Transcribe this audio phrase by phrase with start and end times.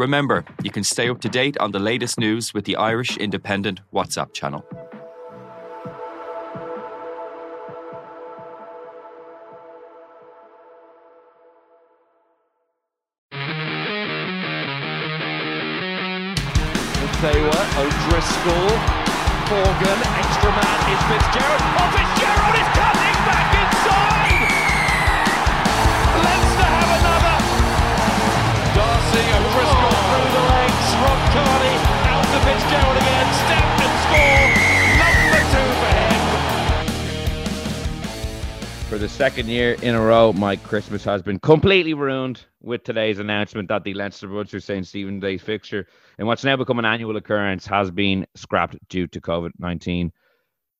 [0.00, 3.80] Remember, you can stay up to date on the latest news with the Irish Independent
[3.92, 4.64] WhatsApp channel.
[4.64, 4.78] You
[17.44, 18.72] what, O'Driscoll,
[19.52, 21.99] Morgan, extra man is Fitzgerald
[32.72, 34.50] out Fitzgerald again, step and score!
[35.02, 36.20] Number two for him!
[38.88, 43.18] For the second year in a row, my Christmas has been completely ruined with today's
[43.18, 44.86] announcement that the Leinster Munster St.
[44.86, 45.86] Stephen Day fixture,
[46.18, 50.12] in what's now become an annual occurrence, has been scrapped due to COVID 19.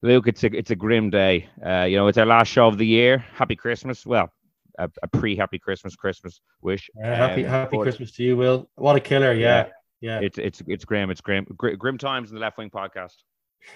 [0.03, 1.49] Luke, it's a, it's a grim day.
[1.65, 3.19] Uh, you know, it's our last show of the year.
[3.35, 4.07] Happy Christmas.
[4.07, 4.33] Well,
[4.79, 6.89] a, a pre happy Christmas Christmas wish.
[6.97, 8.71] Yeah, happy Um, happy Christmas to you, Will.
[8.77, 9.33] What a killer!
[9.33, 9.71] Yeah, yeah.
[10.01, 11.11] Yeah, it's it's it's grim.
[11.11, 11.45] It's grim.
[11.57, 13.15] Grim times in the left wing podcast.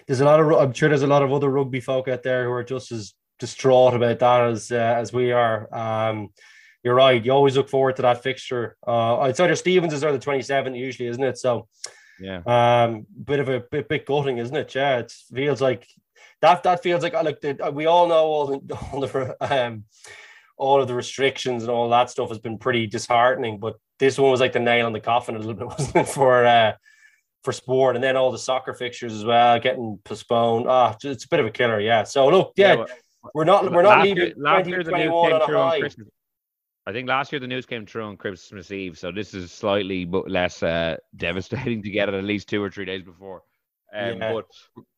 [0.06, 0.50] There's a lot of.
[0.52, 3.12] I'm sure there's a lot of other rugby folk out there who are just as
[3.38, 5.68] distraught about that as uh, as we are.
[5.74, 6.30] Um,
[6.82, 7.22] you're right.
[7.24, 8.76] You always look forward to that fixture.
[8.86, 11.38] Uh, it's either Stevens or the 27th usually, isn't it?
[11.38, 11.66] So,
[12.20, 12.42] Yeah.
[12.46, 14.74] um, bit of a bit, bit gutting, isn't it?
[14.74, 15.86] Yeah, it feels like
[16.42, 16.62] that.
[16.62, 19.84] That feels like like the, we all know all the all the um
[20.56, 23.58] all of the restrictions and all that stuff has been pretty disheartening.
[23.58, 26.08] But this one was like the nail on the coffin a little bit, wasn't it,
[26.08, 26.72] for uh,
[27.42, 27.96] for sport?
[27.96, 30.66] And then all the soccer fixtures as well getting postponed.
[30.68, 32.04] Ah, it's a bit of a killer, yeah.
[32.04, 32.86] So look, yeah, well,
[33.34, 35.80] we're not we're not leaving last year the news came through on.
[35.80, 36.08] Christmas.
[36.86, 40.04] I think last year the news came through on Christmas Eve, so this is slightly
[40.04, 43.42] less uh, devastating to get it at least two or three days before.
[43.94, 44.32] Um, Yeah.
[44.34, 44.46] But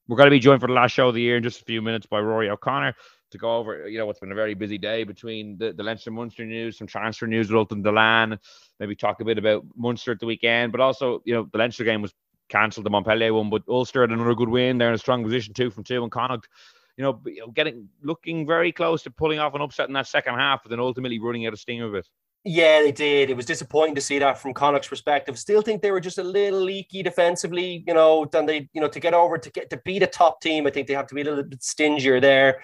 [0.08, 1.64] we're going to be joined for the last show of the year in just a
[1.64, 2.94] few minutes by Rúaidhrí O'Connor
[3.36, 6.10] to go over, you know, what's been a very busy day between the, the Leinster
[6.10, 8.38] Munster news, some transfer news with Ultan Dillane,
[8.80, 11.84] maybe talk a bit about Munster at the weekend, but also, you know, the Leinster
[11.84, 12.14] game was
[12.48, 14.78] cancelled, the Montpellier one, but Ulster had another good win.
[14.78, 16.48] They're in a strong position, two from two, and Connacht
[16.96, 17.20] you know,
[17.52, 20.80] getting looking very close to pulling off an upset in that second half, but then
[20.80, 22.08] ultimately running out of steam of it.
[22.44, 23.28] Yeah, they did.
[23.28, 25.36] It was disappointing to see that from Connacht's perspective.
[25.36, 28.88] Still think they were just a little leaky defensively, you know, than they, you know,
[28.88, 30.66] to get over to get to beat a top team.
[30.66, 32.62] I think they have to be a little bit stingier there.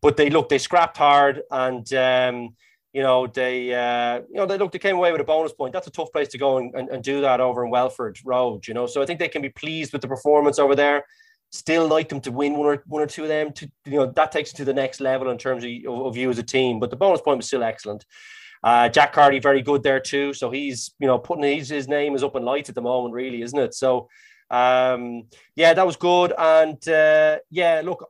[0.00, 2.56] But they look, they scrapped hard and um,
[2.92, 5.72] you know, they uh, you know, they look they came away with a bonus point.
[5.72, 8.66] That's a tough place to go and, and, and do that over in Welford Road,
[8.66, 8.86] you know.
[8.86, 11.04] So I think they can be pleased with the performance over there.
[11.50, 14.06] Still like them to win one or one or two of them to you know
[14.06, 15.70] that takes it to the next level in terms of,
[16.06, 16.80] of you as a team.
[16.80, 18.04] But the bonus point was still excellent.
[18.64, 20.34] Uh, Jack Carty very good there too.
[20.34, 23.14] So he's you know putting his his name is up in lights at the moment,
[23.14, 23.74] really, isn't it?
[23.74, 24.08] So
[24.50, 25.24] um,
[25.56, 26.32] yeah, that was good.
[26.36, 28.08] And uh, yeah, look,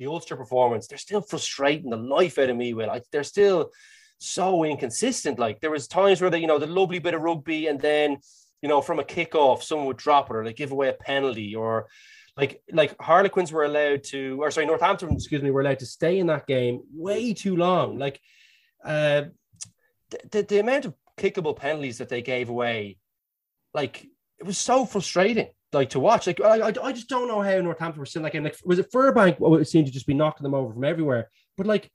[0.00, 2.74] the Ulster performance, they're still frustrating the life out of me.
[2.74, 3.70] Will like they're still
[4.18, 5.38] so inconsistent.
[5.38, 8.16] Like there was times where they you know the lovely bit of rugby, and then
[8.62, 11.54] you know from a kickoff, someone would drop it or they give away a penalty
[11.54, 11.86] or
[12.36, 16.18] like like Harlequins were allowed to, or sorry, Northampton, excuse me, were allowed to stay
[16.18, 17.98] in that game way too long.
[17.98, 18.20] Like
[18.82, 19.24] uh,
[20.08, 22.96] the, the, the amount of kickable penalties that they gave away,
[23.74, 24.06] like
[24.38, 25.48] it was so frustrating.
[25.72, 28.56] Like to watch, like I, I, just don't know how Northampton were still like, like
[28.64, 29.60] was it Furbank?
[29.60, 31.30] It seemed to just be knocking them over from everywhere.
[31.56, 31.92] But like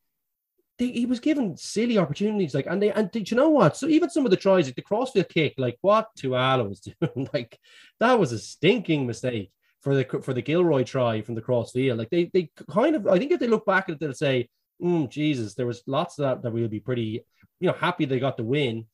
[0.78, 3.76] they, he was given silly opportunities, like and they and did you know what?
[3.76, 7.30] So even some of the tries, like the crossfield kick, like what Tuala was doing,
[7.34, 7.60] like
[8.00, 11.98] that was a stinking mistake for the for the Gilroy try from the crossfield.
[11.98, 14.50] Like they they kind of, I think if they look back at it, they'll say,
[14.82, 17.24] mm, Jesus, there was lots of that that we'll be pretty,
[17.60, 18.86] you know, happy they got the win.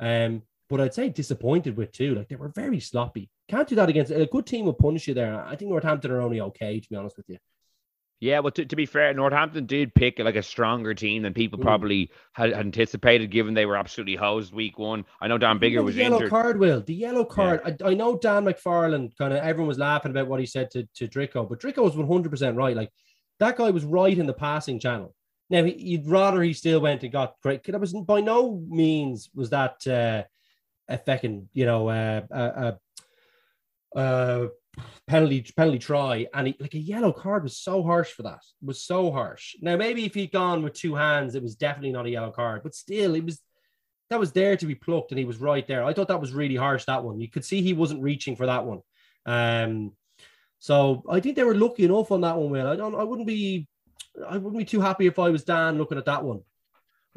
[0.00, 2.14] Um, but I'd say disappointed with too.
[2.14, 3.30] Like they were very sloppy.
[3.48, 5.42] Can't do that against a good team will punish you there.
[5.44, 7.38] I think Northampton are only okay, to be honest with you.
[8.20, 11.58] Yeah, well, to, to be fair, Northampton did pick like a stronger team than people
[11.58, 11.62] Mm.
[11.62, 15.04] probably had anticipated, given they were absolutely hosed week one.
[15.20, 16.30] I know Dan Bigger the was yellow injured.
[16.30, 16.80] card, Will.
[16.80, 17.60] The yellow card.
[17.64, 20.88] I, I know Dan McFarland kind of everyone was laughing about what he said to,
[20.96, 22.76] to Drico, but Drico was 100% right.
[22.76, 22.90] Like
[23.38, 25.14] that guy was right in the passing channel.
[25.48, 27.62] Now, he, you'd rather he still went and got great.
[27.62, 30.24] That was by no means was that uh,
[30.88, 32.72] a fucking, you know, uh, uh, uh,
[33.96, 34.46] uh,
[35.06, 38.40] penalty penalty try, and he, like a yellow card was so harsh for that.
[38.62, 39.56] It was so harsh.
[39.60, 42.62] Now maybe if he'd gone with two hands, it was definitely not a yellow card,
[42.62, 43.40] but still, it was
[44.10, 45.84] that was there to be plucked, and he was right there.
[45.84, 46.84] I thought that was really harsh.
[46.84, 48.80] That one, you could see he wasn't reaching for that one.
[49.26, 49.92] Um,
[50.58, 52.50] so I think they were lucky enough on that one.
[52.50, 52.94] Will I don't?
[52.94, 53.68] I wouldn't be.
[54.26, 56.40] I wouldn't be too happy if I was Dan looking at that one.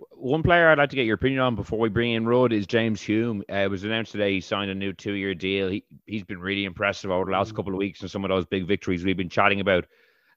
[0.10, 2.66] One player I'd like to get your opinion on before we bring in Rud is
[2.66, 3.44] James Hume.
[3.50, 5.70] Uh, it was announced today he signed a new two-year deal.
[5.70, 8.46] He he's been really impressive over the last couple of weeks and some of those
[8.46, 9.86] big victories we've been chatting about.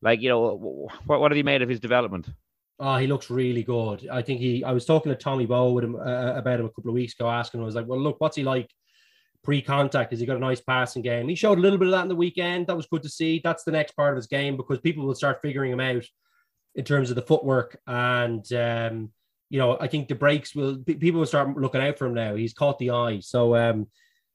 [0.03, 2.29] Like you know, what what have you made of his development?
[2.79, 4.09] Oh, he looks really good.
[4.11, 4.65] I think he.
[4.65, 7.15] I was talking to Tommy Bowe with him uh, about him a couple of weeks
[7.15, 7.65] ago, asking him.
[7.65, 8.71] I was like, "Well, look, what's he like
[9.45, 10.11] pre-contact?
[10.11, 12.09] Has he got a nice passing game?" He showed a little bit of that in
[12.09, 12.67] the weekend.
[12.67, 13.41] That was good to see.
[13.43, 16.05] That's the next part of his game because people will start figuring him out
[16.75, 18.53] in terms of the footwork and.
[18.53, 19.13] Um,
[19.51, 22.35] you know, I think the breaks will people will start looking out for him now.
[22.35, 23.87] He's caught the eye, so um,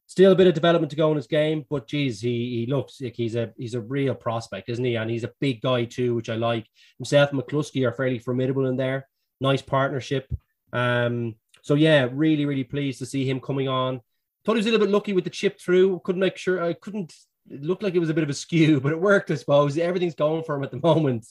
[0.07, 1.65] still a bit of development to go in his game.
[1.69, 4.95] But geez, he he looks like he's a he's a real prospect, isn't he?
[4.95, 6.67] And he's a big guy too, which I like.
[6.97, 9.07] Himself and McCloskey are fairly formidable in there.
[9.39, 10.31] Nice partnership.
[10.73, 14.01] Um, so yeah, really really pleased to see him coming on.
[14.45, 16.01] Thought he was a little bit lucky with the chip through.
[16.03, 16.63] Couldn't make sure.
[16.63, 17.13] I couldn't.
[17.49, 19.77] It looked like it was a bit of a skew, but it worked, I suppose.
[19.77, 21.25] Everything's going for him at the moment.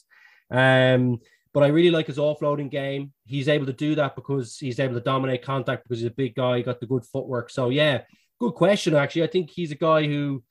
[0.51, 1.19] Um,
[1.53, 3.13] but I really like his offloading game.
[3.25, 6.35] He's able to do that because he's able to dominate contact because he's a big
[6.35, 7.49] guy, he got the good footwork.
[7.49, 8.01] So yeah,
[8.39, 8.95] good question.
[8.95, 10.43] Actually, I think he's a guy who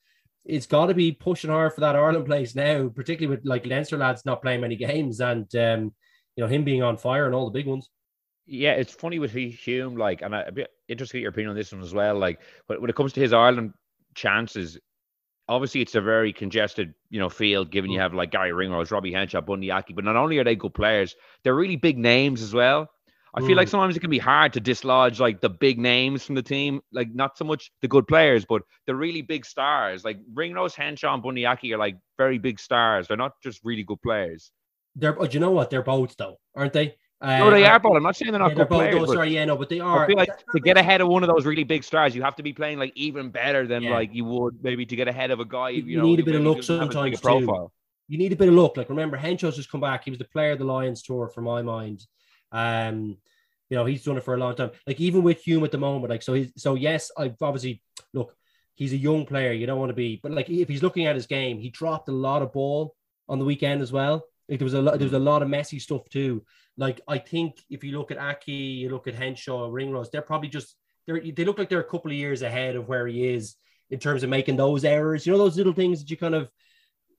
[0.45, 3.97] it's got to be pushing hard for that Ireland place now, particularly with like Leinster
[3.97, 5.93] lads not playing many games and um,
[6.35, 7.89] you know him being on fire and all the big ones.
[8.45, 11.71] Yeah, it's funny with Hume, like, and I'd be interested get your opinion on this
[11.71, 12.17] one as well.
[12.17, 13.73] Like, but when it comes to his Ireland
[14.15, 14.79] chances,
[15.49, 18.01] obviously it's a very congested, you know, field given you mm.
[18.01, 21.15] have like Garry Ringrose, Robbie Henshaw, Bundee Aki, but not only are they good players,
[21.43, 22.89] they're really big names as well.
[23.35, 23.71] I feel like mm.
[23.71, 27.13] sometimes it can be hard to dislodge like the big names from the team, like
[27.13, 30.03] not so much the good players, but the really big stars.
[30.03, 33.07] Like Ringrose, Henshaw, and Bundee Aki are like very big stars.
[33.07, 34.51] They're not just really good players.
[34.95, 35.69] They're, but you know what?
[35.69, 36.95] They're both though, aren't they?
[37.21, 39.11] Uh, no, they are, but I'm not saying they're not yeah, good they're players.
[39.11, 40.05] Sorry, yeah, no, but they are.
[40.05, 42.35] I feel like to get ahead of one of those really big stars, you have
[42.37, 43.91] to be playing like even better than yeah.
[43.91, 45.69] like you would maybe to get ahead of a guy.
[45.69, 47.71] You, you know, need a bit of luck sometimes too.
[48.07, 48.77] You need a bit of luck.
[48.77, 50.05] Like remember, Henshaw's just come back.
[50.05, 52.05] He was the player of the Lions tour, for my mind.
[52.53, 53.17] Um,
[53.69, 54.71] you know, he's done it for a long time.
[54.87, 57.83] Like even with Hume at the moment, like so he's so yes, I've obviously
[58.13, 58.33] look,
[58.75, 59.51] he's a young player.
[59.51, 62.07] You don't want to be, but like if he's looking at his game, he dropped
[62.07, 62.95] a lot of ball
[63.27, 64.23] on the weekend as well.
[64.47, 66.43] Like there was a lot, there was a lot of messy stuff too.
[66.79, 70.47] Like I think if you look at Aki, you look at Henshaw, Ringrose, they're probably
[70.47, 73.55] just they they look like they're a couple of years ahead of where he is
[73.89, 75.25] in terms of making those errors.
[75.25, 76.49] You know those little things that you kind of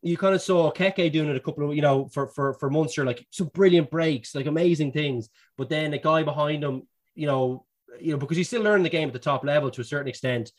[0.00, 2.70] you kind of saw Keke doing it a couple of you know for for for
[2.70, 5.28] Munster like some brilliant breaks, like amazing things.
[5.58, 7.66] But then a guy behind him, you know,
[8.00, 10.08] you know because he's still learning the game at the top level to a certain
[10.08, 10.52] extent.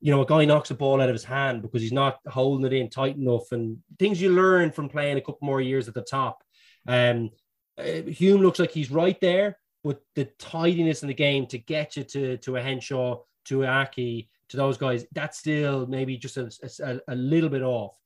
[0.00, 2.64] You know, a guy knocks a ball out of his hand because he's not holding
[2.64, 5.94] it in tight enough, and things you learn from playing a couple more years at
[5.94, 6.42] the top.
[6.88, 7.30] Um,
[7.78, 12.04] Hume looks like he's right there, but the tidiness in the game to get you
[12.04, 16.50] to to a Henshaw, to a Aki, to those guys, that's still maybe just a,
[16.82, 17.96] a, a, little bit off.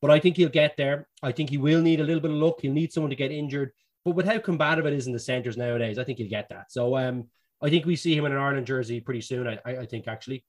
[0.00, 1.08] But I think he'll get there.
[1.22, 2.56] I think he will need a little bit of luck.
[2.60, 3.72] He'll need someone to get injured.
[4.04, 6.72] But with how combative it is in the centres nowadays, I think he'll get that.
[6.72, 7.26] So um,
[7.60, 9.46] I think we see him in an Ireland jersey pretty soon.
[9.46, 10.42] I, I, think actually.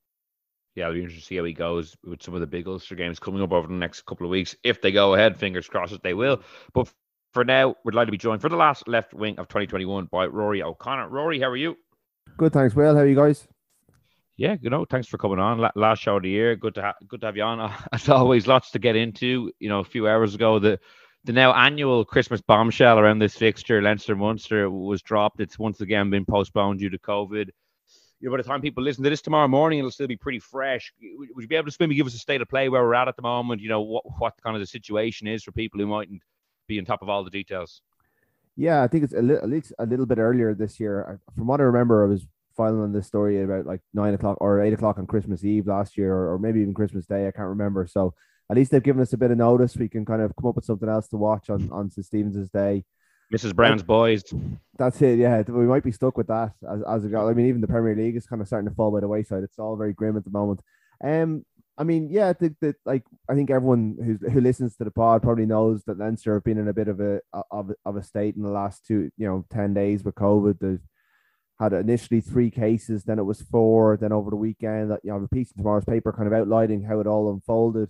[0.76, 2.96] Yeah, it'll be interesting to see how he goes with some of the big Ulster
[2.96, 4.56] games coming up over the next couple of weeks.
[4.64, 6.42] If they go ahead, fingers crossed they will.
[6.74, 6.90] But
[7.32, 10.28] for now, we'd like to be joined for the last left wing of 2021 by
[10.28, 11.10] Rúaidhrí O'Connor.
[11.10, 11.78] Rúaidhrí, how are you?
[12.38, 12.76] Good, thanks.
[12.76, 13.48] Well, how are you guys?
[14.38, 15.70] Yeah, you know, thanks for coming on.
[15.76, 17.72] Last show of the year, good to ha- good to have you on.
[17.92, 19.52] As always, lots to get into.
[19.60, 20.80] You know, a few hours ago, the
[21.24, 25.40] the now annual Christmas bombshell around this fixture, Leinster Munster, was dropped.
[25.40, 27.50] It's once again been postponed due to COVID.
[28.20, 30.40] You know, by the time people listen to this tomorrow morning, it'll still be pretty
[30.40, 30.92] fresh.
[31.02, 33.08] Would you be able to maybe give us a state of play where we're at
[33.08, 33.62] at the moment?
[33.62, 36.22] You know, what what kind of the situation is for people who mightn't
[36.68, 37.82] be on top of all the details.
[38.56, 41.20] Yeah, I think it's a little, at least a little bit earlier this year.
[41.36, 44.62] From what I remember, I was filing on this story about like nine o'clock or
[44.62, 47.28] eight o'clock on Christmas Eve last year, or, or maybe even Christmas Day.
[47.28, 47.88] I can't remember.
[47.88, 48.14] So
[48.50, 49.78] at least they've given us a bit of notice.
[49.78, 52.06] We can kind of come up with something else to watch on on St.
[52.06, 52.84] Stephen's Day.
[53.34, 53.56] Mrs.
[53.56, 54.24] Brown's boys.
[54.78, 55.18] That's it.
[55.18, 57.30] Yeah, we might be stuck with that as as it goes.
[57.30, 59.44] I mean, even the Premier League is kind of starting to fall by the wayside.
[59.44, 60.62] It's all very grim at the moment.
[61.02, 61.46] Um,
[61.82, 64.92] I mean, yeah, I think that like I think everyone who who listens to the
[64.92, 68.04] pod probably knows that Leinster have been in a bit of a of, of a
[68.04, 70.60] state in the last two you know ten days with COVID.
[70.60, 70.80] They've
[71.60, 74.92] had initially three cases, then it was four, then over the weekend.
[74.92, 77.90] That You know, the piece in tomorrow's paper kind of outlining how it all unfolded.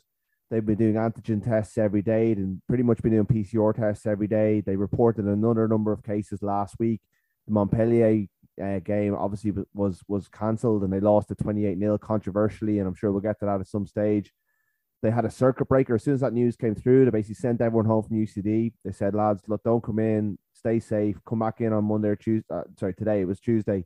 [0.50, 4.27] They've been doing antigen tests every day and pretty much been doing PCR tests every
[4.27, 4.62] day.
[4.62, 7.01] They reported another number of cases last week.
[7.45, 8.27] The Montpellier
[8.62, 12.93] uh, game obviously was was cancelled and they lost to 28 0 controversially and I'm
[12.93, 14.31] sure we'll get to that at some stage
[15.01, 17.05] they had a circuit breaker as soon as that news came through.
[17.05, 18.74] They basically sent everyone home from UCD.
[18.86, 22.15] They said, lads, look, don't come in, stay safe, come back in on Monday or
[22.15, 22.46] Tuesday.
[22.53, 23.86] Uh, sorry, today it was Tuesday,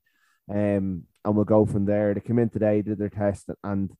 [0.49, 2.13] um, and we'll go from there.
[2.13, 3.91] They came in today, did their test, and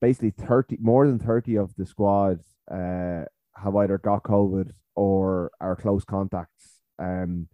[0.00, 3.24] basically thirty more than thirty of the squad uh,
[3.56, 6.80] have either got COVID or are close contacts.
[6.98, 7.48] Um,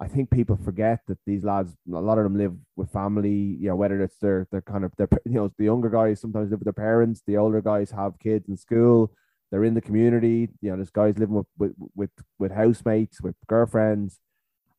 [0.00, 3.68] I think people forget that these lads, a lot of them live with family, you
[3.68, 6.60] know, whether it's their, their kind of, their, you know, the younger guys sometimes live
[6.60, 9.12] with their parents, the older guys have kids in school,
[9.50, 13.34] they're in the community, you know, there's guys living with, with, with, with housemates, with
[13.46, 14.20] girlfriends,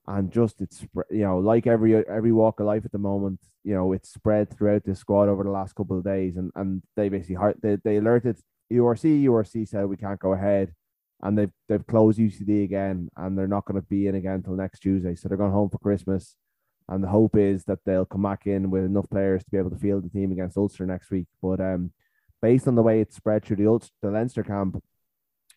[0.07, 3.75] and just it's, you know, like every, every walk of life at the moment, you
[3.75, 7.09] know, it's spread throughout the squad over the last couple of days, and, and they
[7.09, 8.39] basically, they, they alerted
[8.73, 10.73] URC, URC said we can't go ahead
[11.23, 14.55] and they've they've closed UCD again, and they're not going to be in again until
[14.55, 15.15] next Tuesday.
[15.15, 16.35] So they're going home for Christmas,
[16.89, 19.69] and the hope is that they'll come back in with enough players to be able
[19.69, 21.27] to field the team against Ulster next week.
[21.41, 21.91] But um,
[22.41, 24.81] based on the way it's spread through the Ulster, the Leinster camp,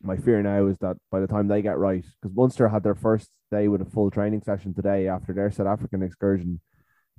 [0.02, 2.94] my fear now is that by the time they get right, because Munster had their
[2.94, 6.60] first day with a full training session today after their South African excursion.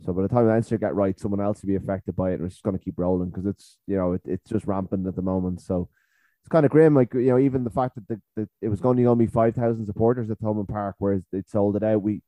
[0.06, 2.46] So by the time Leinster get right, someone else will be affected by it, and
[2.46, 5.16] it's just going to keep rolling because it's you know it, it's just rampant at
[5.16, 5.62] the moment.
[5.62, 5.90] So
[6.46, 6.94] it's kind of grim.
[6.94, 9.88] Like you know, even the fact that the, the it was only only five thousand
[9.88, 12.04] supporters at Thomond Park, whereas they sold it out.
[12.04, 12.22] We,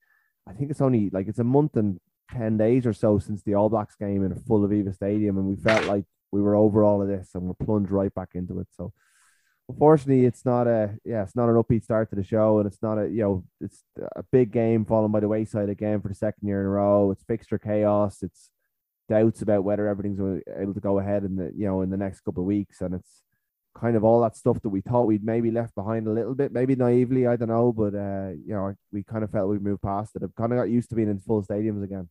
[0.50, 2.00] I think it's only like it's a month and
[2.32, 5.46] ten days or so since the All Blacks game in a full Aviva Stadium, and
[5.46, 8.60] we felt like we were over all of this and we're plunged right back into
[8.60, 8.68] it.
[8.76, 8.92] So,
[9.70, 12.82] unfortunately, it's not a yeah, it's not an upbeat start to the show, and it's
[12.82, 13.84] not a you know, it's
[14.16, 17.12] a big game falling by the wayside again for the second year in a row.
[17.12, 18.24] It's fixture chaos.
[18.24, 18.50] It's
[19.10, 22.22] doubts about whether everything's able to go ahead in the you know in the next
[22.22, 23.22] couple of weeks, and it's
[23.80, 26.52] kind of all that stuff that we thought we'd maybe left behind a little bit,
[26.52, 29.82] maybe naively, I don't know, but uh, you know, we kind of felt we moved
[29.82, 30.24] past it.
[30.24, 32.10] I've kind of got used to being in full stadiums again.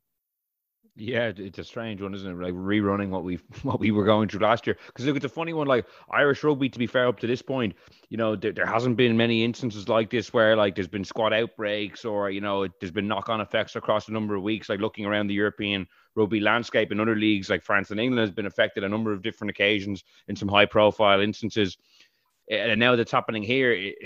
[0.99, 2.42] Yeah, it's a strange one, isn't it?
[2.42, 4.78] Like rerunning what we what we were going through last year.
[4.87, 5.66] Because look, it's a funny one.
[5.66, 7.75] Like Irish rugby, to be fair, up to this point,
[8.08, 11.35] you know, there, there hasn't been many instances like this where like there's been squad
[11.35, 14.70] outbreaks or you know there's been knock on effects across a number of weeks.
[14.70, 18.35] Like looking around the European rugby landscape in other leagues like France and England has
[18.35, 21.76] been affected a number of different occasions in some high profile instances.
[22.50, 23.73] And now that's happening here.
[23.73, 23.96] It,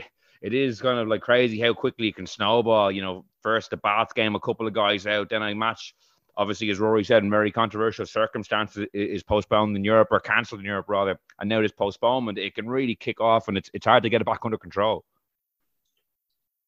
[0.42, 2.90] it is kind of like crazy how quickly it can snowball.
[2.90, 5.94] You know, first the Bath game, a couple of guys out, then I match.
[6.36, 10.66] Obviously, as Rúaidhrí said, in very controversial circumstances, is postponed in Europe or cancelled in
[10.66, 14.04] Europe rather, and now this postponement, it can really kick off, and it's it's hard
[14.04, 15.04] to get it back under control.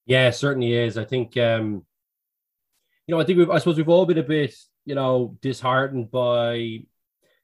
[0.05, 0.99] Yeah, certainly is.
[0.99, 1.87] I think um,
[3.07, 6.11] you know, I think we've, I suppose we've all been a bit you know, disheartened
[6.11, 6.81] by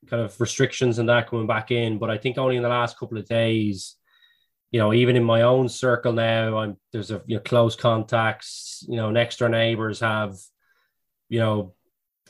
[0.09, 1.99] kind of restrictions and that coming back in.
[1.99, 3.97] But I think only in the last couple of days,
[4.71, 8.85] you know, even in my own circle now, I'm there's a you know close contacts,
[8.89, 10.37] you know, next door neighbors have,
[11.29, 11.75] you know,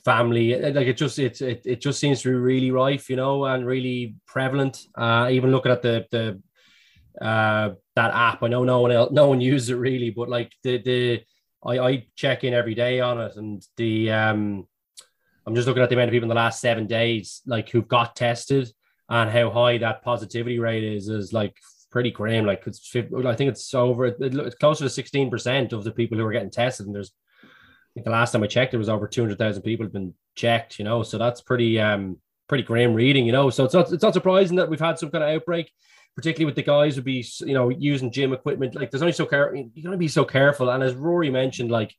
[0.05, 0.55] family.
[0.55, 3.67] Like it just it it, it just seems to be really rife, you know, and
[3.67, 4.87] really prevalent.
[4.95, 6.43] Uh, even looking at the the
[7.25, 10.53] uh that app, I know no one else, no one uses it really, but like
[10.63, 11.23] the the
[11.65, 14.69] I, I check in every day on it, and the um
[15.49, 17.89] I'm just looking at the amount of people in the last seven days, like who've
[17.89, 18.71] got tested
[19.09, 21.57] and how high that positivity rate is, is like
[21.91, 22.45] pretty grim.
[22.45, 26.33] Like it's, I think it's over, it's closer to 16% of the people who are
[26.33, 26.85] getting tested.
[26.85, 27.13] And there's,
[27.97, 31.03] the last time I checked, there was over 200,000 people have been checked, you know,
[31.03, 33.49] so that's pretty, um, pretty grim reading, you know.
[33.49, 35.73] So it's not, it's not surprising that we've had some kind of outbreak,
[36.15, 38.75] particularly with the guys who be, you know, using gym equipment.
[38.75, 40.69] Like there's only so care, you're going to be so careful.
[40.69, 41.95] And as Rúaidhrí mentioned, like,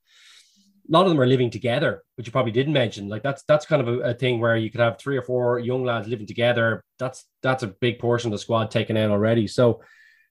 [0.89, 3.09] a lot of them are living together, which you probably didn't mention.
[3.09, 5.59] Like that's that's kind of a, a, thing where you could have three or four
[5.59, 6.83] young lads living together.
[6.97, 9.47] That's that's a big portion of the squad taken out already.
[9.47, 9.81] So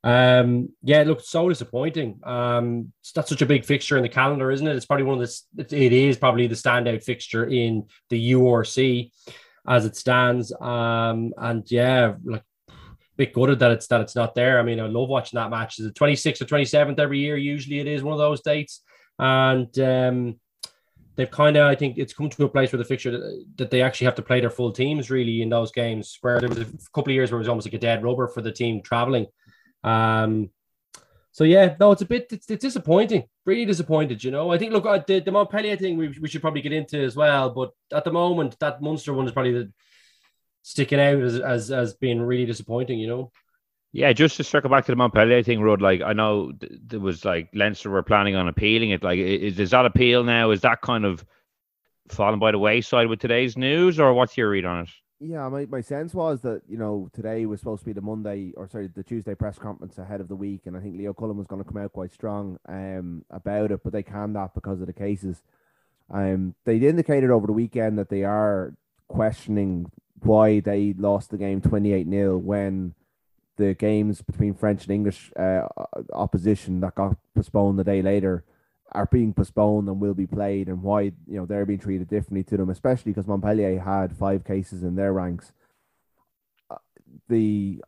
[0.03, 2.21] um yeah, it looked so disappointing.
[2.25, 4.75] Um that's such a big fixture in the calendar, isn't it?
[4.75, 9.13] It's probably one of the it is probably the standout fixture in the URC
[9.67, 10.53] as it stands.
[10.61, 12.43] Um and yeah, like
[13.17, 14.59] bit gutted that it's that it's not there.
[14.59, 15.79] I mean, I love watching that match.
[15.79, 17.37] Is it 26th or 27th every year?
[17.37, 18.83] Usually it is one of those dates.
[19.21, 20.41] And um
[21.19, 23.71] they've kind of, I think it's come to a place where the fixture that, that,
[23.73, 26.17] they actually have to play their full teams really in those games.
[26.21, 28.29] Where there was a couple of years where it was almost like a dead rubber
[28.29, 29.27] for the team traveling.
[29.83, 30.51] Um,
[31.33, 34.23] so yeah, no, it's a bit it's, it's disappointing, really disappointed.
[34.23, 37.03] You know, I think look the, the Montpellier thing we, we should probably get into
[37.03, 39.73] as well, but at the moment that Munster one is probably the,
[40.63, 43.01] sticking out as, as as being really disappointing.
[43.01, 43.33] You know.
[43.93, 45.81] Yeah, just to circle back to the Montpellier thing, Rod.
[45.81, 49.03] Like I know th- there was like Leinster were planning on appealing it.
[49.03, 50.51] Like, is, is that appeal now?
[50.51, 51.25] Is that kind of
[52.09, 54.91] fallen by the wayside with today's news, or what's your read on it?
[55.21, 58.53] Yeah, my, my sense was that you know today was supposed to be the Monday
[58.57, 61.37] or sorry the Tuesday press conference ahead of the week, and I think Leo Cullen
[61.37, 64.81] was going to come out quite strong um about it, but they canned that because
[64.81, 65.43] of the cases.
[66.11, 68.75] Um, they indicated over the weekend that they are
[69.09, 69.91] questioning
[70.21, 72.95] why they lost the game twenty eight 0 when
[73.59, 75.67] the games between French and English uh,
[76.13, 78.45] opposition that got postponed the day later
[78.93, 82.43] are being postponed and will be played, and why you know they're being treated differently
[82.45, 85.53] to them, especially because Montpellier had five cases in their ranks.
[86.71, 86.77] Uh,
[87.29, 87.83] the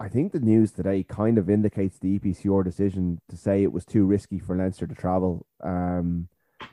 [0.00, 3.84] I think the news today kind of indicates the EPCR decision to say it was
[3.84, 5.46] too risky for Leinster to travel.
[5.62, 6.28] Um,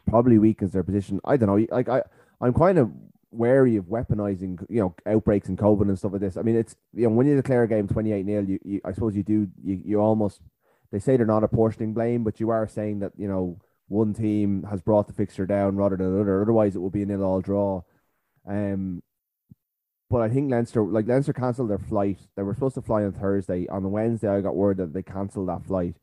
[0.08, 1.20] probably weakens their position.
[1.24, 1.68] I don't know.
[1.70, 2.02] Like I,
[2.40, 2.90] I'm kind of
[3.32, 6.38] wary of weaponizing, you know, outbreaks in COVID and stuff like this.
[6.38, 8.92] I mean, it's you know when you declare a game 28 nil, you, you I
[8.94, 10.42] suppose you do you, you almost
[10.92, 14.64] they say they're not apportioning blame, but you are saying that you know one team
[14.70, 16.42] has brought the fixture down rather than another.
[16.42, 17.82] Otherwise, it will be a nil all draw.
[18.48, 19.02] Um,
[20.10, 22.20] but I think Leinster, like Leinster, cancelled their flight.
[22.36, 23.68] They were supposed to fly on Thursday.
[23.70, 25.96] On Wednesday, I got word that they cancelled that flight.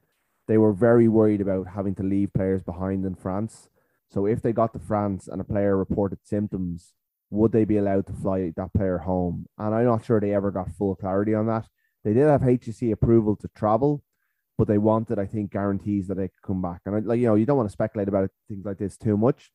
[0.46, 3.68] They were very worried about having to leave players behind in France.
[4.08, 6.94] So if they got to France and a player reported symptoms,
[7.30, 9.46] would they be allowed to fly that player home?
[9.58, 11.66] And I'm not sure they ever got full clarity on that.
[12.04, 14.02] They did have HSE approval to travel,
[14.56, 16.80] but they wanted, I think, guarantees that they could come back.
[16.86, 19.16] And I, like you know, you don't want to speculate about things like this too
[19.16, 19.50] much.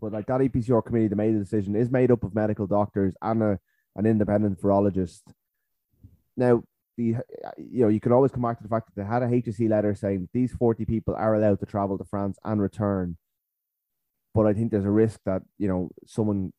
[0.00, 3.14] But like that EPCR committee that made the decision is made up of medical doctors
[3.22, 3.58] and a,
[3.94, 5.22] an independent virologist.
[6.36, 6.62] Now,
[6.96, 7.16] the
[7.58, 9.68] you know, you can always come back to the fact that they had a HSE
[9.68, 13.16] letter saying these 40 people are allowed to travel to France and return.
[14.34, 16.52] But I think there's a risk that, you know, someone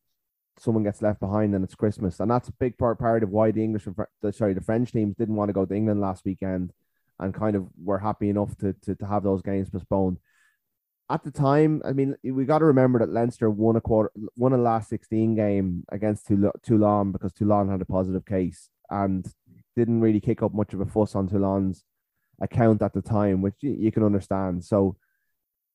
[0.59, 2.19] someone gets left behind and it's Christmas.
[2.19, 5.15] And that's a big part, part of why the English and sorry, the French teams
[5.15, 6.73] didn't want to go to England last weekend
[7.19, 10.17] and kind of were happy enough to, to, to have those games postponed.
[11.09, 14.53] At the time, I mean, we got to remember that Leinster won a quarter, won
[14.53, 19.25] a last 16 game against Toulon because Toulon had a positive case and
[19.75, 21.85] didn't really kick up much of a fuss on Toulon's
[22.41, 24.65] account at the time, which you can understand.
[24.65, 24.97] So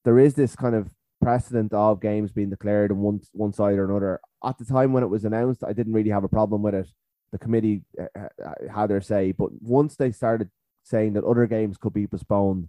[0.05, 0.91] there is this kind of
[1.23, 4.21] precedent of games being declared on one one side or another.
[4.45, 6.89] At the time when it was announced, I didn't really have a problem with it.
[7.31, 10.51] The committee uh, uh, had their say, but once they started
[10.83, 12.69] saying that other games could be postponed,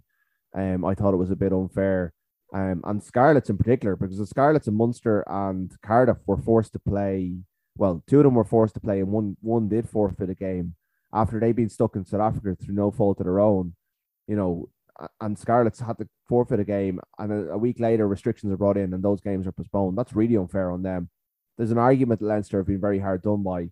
[0.54, 2.12] um, I thought it was a bit unfair.
[2.54, 6.78] Um, and Scarlets in particular, because the Scarlets and Munster and Cardiff were forced to
[6.78, 7.36] play.
[7.76, 10.76] Well, two of them were forced to play, and one one did forfeit a game
[11.12, 13.74] after they'd been stuck in South Africa through no fault of their own.
[14.28, 14.68] You know,
[15.20, 18.76] and Scarlets had to forfeit a game, and a, a, week later restrictions are brought
[18.76, 19.98] in, and those games are postponed.
[19.98, 21.10] That's really unfair on them.
[21.58, 23.70] There's an argument that Leinster have been very hard done by.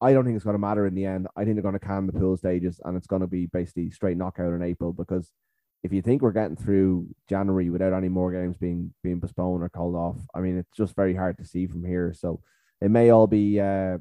[0.00, 1.28] I don't think it's going to matter in the end.
[1.36, 3.90] I think they're going to can the pool stages, and it's going to be basically
[3.90, 4.92] straight knockout in April.
[4.92, 5.30] Because
[5.82, 9.68] if you think we're getting through January without any more games being being postponed or
[9.68, 12.12] called off, I mean it's just very hard to see from here.
[12.14, 12.40] So
[12.80, 13.98] it may all be uh,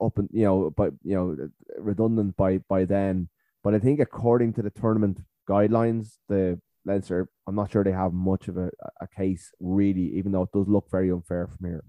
[0.00, 3.28] up and you know, but you know, redundant by by then.
[3.62, 8.12] But I think according to the tournament guidelines, the Leinster, I'm not sure they have
[8.12, 11.84] much of a, a case really, even though it does look very unfair from here.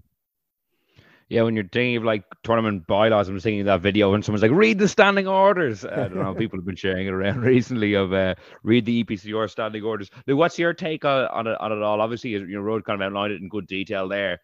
[1.28, 4.50] Yeah, when you're thinking of like tournament bylaws, I'm thinking that video and someone's like,
[4.50, 5.84] read the standing orders.
[5.84, 9.50] I don't know, people have been sharing it around recently of uh, read the EPCR
[9.50, 10.10] standing orders.
[10.26, 12.00] Now, what's your take on, on, it, on it all?
[12.00, 14.40] Obviously, your road kind of outlined it in good detail there.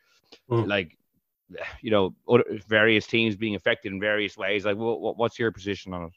[0.50, 0.68] Mm.
[0.68, 0.98] Like,
[1.80, 2.14] you know,
[2.68, 4.64] various teams being affected in various ways.
[4.66, 6.12] Like, what, what's your position on it?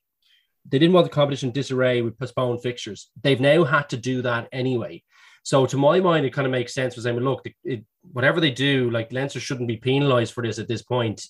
[0.69, 3.09] They didn't want the competition disarray with postponed fixtures.
[3.21, 5.03] They've now had to do that anyway.
[5.43, 8.41] So to my mind, it kind of makes sense for saying, well, look, it, whatever
[8.41, 11.25] they do, like Leinster shouldn't be penalised for this at this point.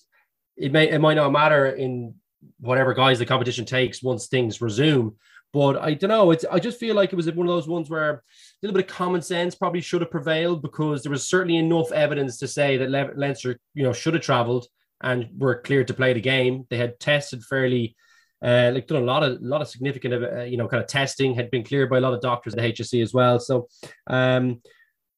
[0.56, 2.14] It may it might not matter in
[2.58, 5.12] whatever guys the competition takes once things resume.
[5.52, 6.30] But I don't know.
[6.32, 8.22] It's I just feel like it was one of those ones where a
[8.60, 12.38] little bit of common sense probably should have prevailed because there was certainly enough evidence
[12.38, 14.66] to say that Le- Leinster, you know, should have travelled
[15.00, 16.66] and were cleared to play the game.
[16.68, 17.96] They had tested fairly
[18.42, 21.34] uh, like done a lot of lot of significant uh, you know kind of testing
[21.34, 23.38] had been cleared by a lot of doctors at HSE as well.
[23.40, 23.68] So
[24.06, 24.60] um,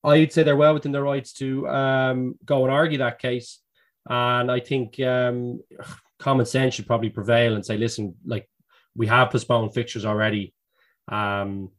[0.02, 3.60] I'd say they're well within their rights to um, go and argue that case.
[4.08, 5.60] And I think um,
[6.18, 8.48] common sense should probably prevail and say, listen, like
[8.94, 10.54] we have postponed fixtures already.
[11.08, 11.70] Um,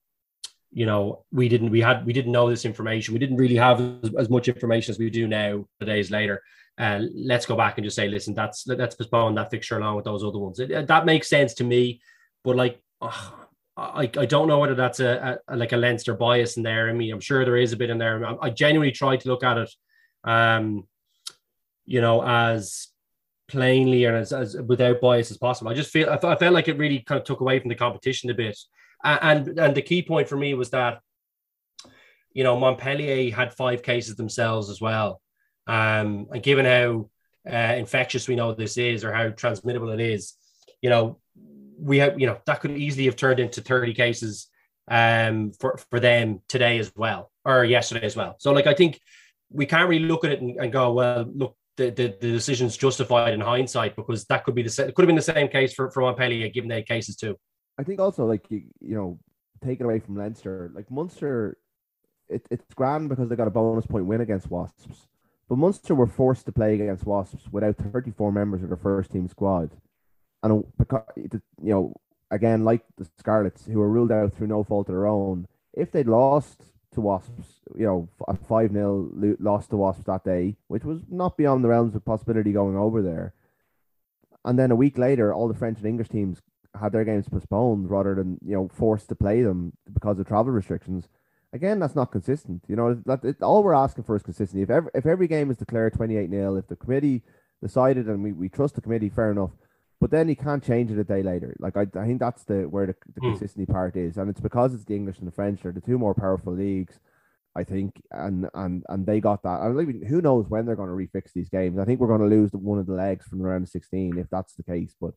[0.72, 3.14] you know, we didn't we had we didn't know this information.
[3.14, 5.66] We didn't really have as, as much information as we do now.
[5.80, 6.44] Days later,
[6.78, 10.06] uh, let's go back and just say, listen, that's let's postpone that fixture along with
[10.06, 10.60] those other ones.
[10.60, 12.02] It, that makes sense to me,
[12.44, 16.58] but like, oh, I, I don't know whether that's a, a, like a Leinster bias
[16.58, 16.90] in there.
[16.90, 18.26] I mean, I'm sure there is a bit in there.
[18.26, 19.72] I, I genuinely tried to look at it,
[20.24, 20.88] um,
[21.86, 22.88] you know, as
[23.48, 25.72] plainly and as, as without bias as possible.
[25.72, 28.30] I just feel I, felt like it really kind of took away from the competition
[28.30, 28.58] a bit,
[29.04, 31.00] and, and the key point for me was that,
[32.34, 35.22] you know, Montpellier had five cases themselves as well.
[35.68, 37.10] Um, and given how
[37.52, 40.34] uh, infectious we know this is or how transmittable it is,
[40.82, 41.20] you know,
[41.78, 44.48] we have, you know, that could easily have turned into 30 cases
[44.88, 48.36] um, for, for them today as well, or yesterday as well.
[48.40, 49.00] So, like, I think
[49.50, 52.78] we can't really look at it and, and go, well, look, the, the, the decision's
[52.78, 55.74] justified in hindsight because that could be the it could have been the same case
[55.74, 57.38] for for Montpellier given their cases too.
[57.80, 59.20] I think also like you, you know,
[59.64, 61.58] taken away from Leinster, like Munster,
[62.30, 65.08] it, it's grand because they got a bonus point win against Wasps.
[65.52, 69.28] But Munster were forced to play against Wasps without 34 members of their first team
[69.28, 69.72] squad.
[70.42, 71.94] And uh, because, you know,
[72.32, 75.92] again, like the Scarlets, who were ruled out through no fault of their own, if
[75.92, 79.10] they'd lost to Wasps, you know, a 5 0
[79.42, 83.02] loss to Wasps that day, which was not beyond the realms of possibility going over
[83.02, 83.34] there.
[84.46, 86.42] And then a week later, all the French and English teams
[86.80, 90.54] had their games postponed rather than, you know, forced to play them because of travel
[90.54, 91.10] restrictions.
[91.54, 92.64] Again, that's not consistent.
[92.68, 94.62] You know, that it, all we're asking for is consistency.
[94.62, 97.24] If every, if every game is declared 28 0, if the committee
[97.62, 99.52] decided and we, we trust the committee, fair enough.
[100.00, 101.56] But then you can't change it a day later.
[101.60, 103.32] Like I, I think that's the where the, the mm.
[103.32, 106.00] consistency part is, and it's because it's the English and the French are the two
[106.00, 107.00] more powerful leagues,
[107.56, 109.62] I think, and and and they got that.
[109.62, 111.78] And like, who knows when they're going to refix these games?
[111.78, 114.54] I think we're going to lose one of the legs from around 16 if that's
[114.54, 114.96] the case.
[115.00, 115.14] But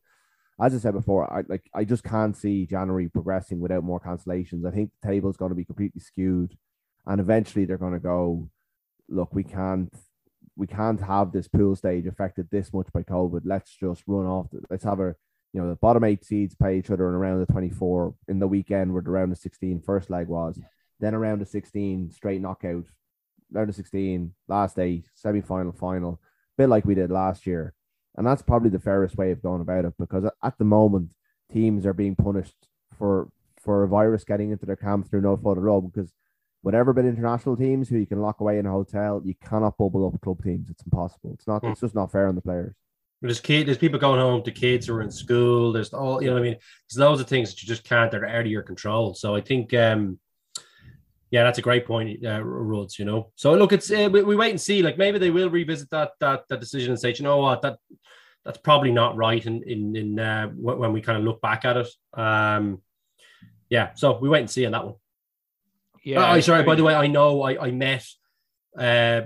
[0.59, 4.65] as I said before, I like I just can't see January progressing without more cancellations.
[4.65, 6.57] I think the table is going to be completely skewed,
[7.05, 8.49] and eventually they're going to go,
[9.09, 9.93] look, we can't
[10.55, 13.41] we can't have this pool stage affected this much by COVID.
[13.43, 14.49] Let's just run off.
[14.51, 15.15] The, let's have a
[15.51, 18.47] you know the bottom eight seeds play each other in around the 24 in the
[18.47, 20.59] weekend where the round of 16 first leg was.
[20.99, 22.85] Then around the 16 straight knockout,
[23.51, 26.21] round of 16 last eight semi final final,
[26.57, 27.73] bit like we did last year.
[28.17, 31.11] And that's probably the fairest way of going about it because at the moment
[31.51, 32.55] teams are being punished
[32.97, 36.13] for for a virus getting into their camp through no fault of their own because
[36.65, 40.07] whatever been international teams who you can lock away in a hotel, you cannot bubble
[40.07, 40.67] up club teams.
[40.67, 41.31] It's impossible.
[41.33, 41.63] It's not.
[41.63, 41.85] It's hmm.
[41.85, 42.75] just not fair on the players.
[43.21, 45.71] There's kid, there's people going home to kids who are in school.
[45.71, 46.37] There's all you know.
[46.37, 46.57] I mean,
[46.89, 48.09] there's loads of things that you just can't.
[48.09, 49.13] They're out of your control.
[49.13, 50.19] So I think, um,
[51.35, 52.97] yeah, that's a great point, uh, Rhodes.
[52.97, 53.33] You know.
[53.35, 54.81] So look, it's uh, we, we, wait and see.
[54.81, 57.77] Like maybe they will revisit that that that decision and say, you know what, that
[58.45, 59.45] that's probably not right.
[59.45, 61.89] In in in uh, when we kind of look back at it.
[62.13, 62.81] Um,
[63.69, 63.89] yeah.
[63.95, 64.95] So we wait and see on that one.
[66.05, 66.31] Yeah.
[66.31, 66.63] Oh, sorry.
[66.63, 68.07] By the way, I know I, I met,
[68.79, 69.23] uh,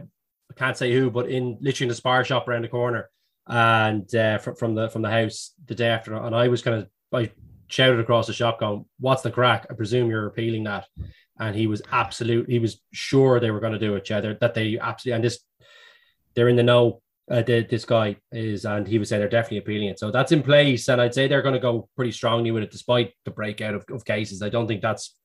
[0.50, 3.08] I can't say who, but in literally in the spar shop around the corner,
[3.46, 6.78] and uh, from, from the from the house the day after, and I was kind
[6.78, 7.30] of I
[7.68, 10.88] shouted across the shop, going, "What's the crack?" I presume you're appealing that,
[11.40, 12.50] and he was absolute.
[12.50, 14.22] He was sure they were going to do it, yeah.
[14.22, 15.40] That they absolutely and this,
[16.36, 17.02] they're in the know.
[17.32, 20.00] Uh, the, this guy is, and he was saying they're definitely appealing it.
[20.00, 22.72] So that's in place, and I'd say they're going to go pretty strongly with it,
[22.72, 24.42] despite the breakout of, of cases.
[24.42, 25.16] I don't think that's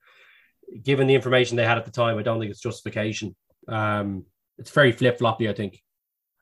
[0.83, 3.35] given the information they had at the time, I don't think it's justification.
[3.69, 4.25] Um,
[4.59, 5.81] it's very flip floppy, I think.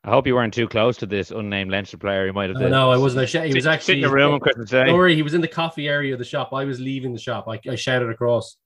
[0.05, 2.27] I hope you weren't too close to this unnamed Leinster player.
[2.27, 2.61] He might have.
[2.61, 3.29] Oh, no, I wasn't.
[3.29, 4.87] He was actually in the room on Christmas Day.
[4.87, 6.53] Don't worry, he was in the coffee area of the shop.
[6.53, 7.47] I was leaving the shop.
[7.47, 8.57] I, I shouted across.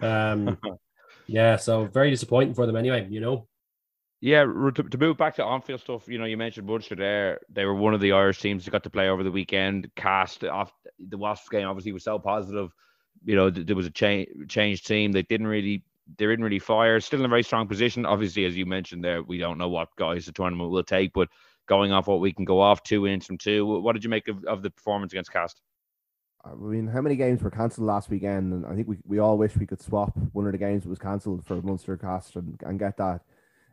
[0.00, 0.58] Um,
[1.26, 3.06] yeah, so very disappointing for them anyway.
[3.10, 3.46] You know.
[4.22, 7.40] Yeah, to, to move back to on-field stuff, you know, you mentioned Munster there.
[7.48, 9.90] They were one of the Irish teams that got to play over the weekend.
[9.96, 12.70] Cast off the Wasps game obviously was so positive
[13.24, 15.12] you know, there was a change change team.
[15.12, 15.84] They didn't really
[16.18, 17.00] they didn't really fire.
[17.00, 18.06] Still in a very strong position.
[18.06, 21.28] Obviously, as you mentioned there, we don't know what guys the tournament will take, but
[21.66, 23.64] going off what we can go off, two wins from two.
[23.66, 25.62] What did you make of, of the performance against Castres?
[26.44, 28.52] I mean, how many games were cancelled last weekend?
[28.52, 30.88] And I think we, we all wish we could swap one of the games that
[30.88, 33.20] was cancelled for Munster Castres and, and get that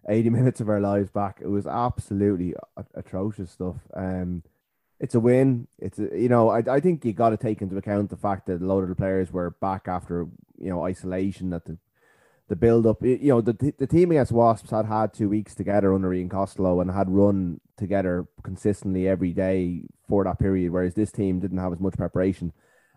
[0.08, 1.40] 80 minutes of our lives back.
[1.42, 2.56] It was absolutely
[2.94, 3.78] atrocious stuff.
[3.94, 4.44] Um,
[5.00, 5.68] it's a win.
[5.80, 8.48] It's a, you know I, I think you got to take into account the fact
[8.48, 10.28] that a lot of the players were back after
[10.58, 11.78] you know isolation that the
[12.50, 15.94] the build up you know the the team against Wasps had had two weeks together
[15.94, 21.12] under Ian Costello and had run together consistently every day for that period, whereas this
[21.12, 22.54] team didn't have as much preparation.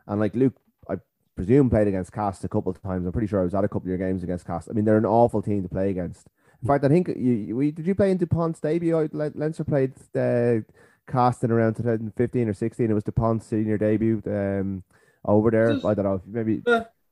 [0.07, 0.55] And like Luke,
[0.89, 0.97] I
[1.37, 3.07] presume played against Castres a couple of times.
[3.07, 4.73] I'm pretty sure I was at a couple of your games against Castres.
[4.73, 6.29] I mean, they're an awful team to play against.
[6.63, 9.09] In fact, I think you, we did you play in Dupont's debut?
[9.13, 10.65] Leinster played the
[11.07, 12.91] casting around 2015 or 16.
[12.91, 14.85] It was Dupont's senior debut um,
[15.25, 15.71] over there.
[15.71, 16.23] I don't know.
[16.27, 16.63] Maybe.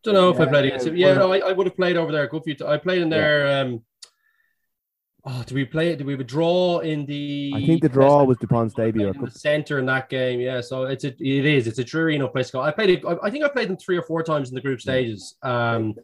[0.05, 0.97] Don't know if I played against him.
[0.97, 2.71] Yeah, no, I, I would have played over there a good few times.
[2.71, 3.47] I played in there.
[3.47, 3.61] Yeah.
[3.61, 3.83] Um,
[5.25, 5.97] oh, did we play it?
[5.97, 7.53] Did we have a draw in the?
[7.55, 9.09] I think the draw was Dupont's debut.
[9.09, 10.61] In the center in that game, yeah.
[10.61, 11.67] So it's a, it is.
[11.67, 12.61] It's a dreary enough place to go.
[12.61, 13.05] I played it.
[13.23, 15.37] I think I played them three or four times in the group stages.
[15.43, 15.95] Um,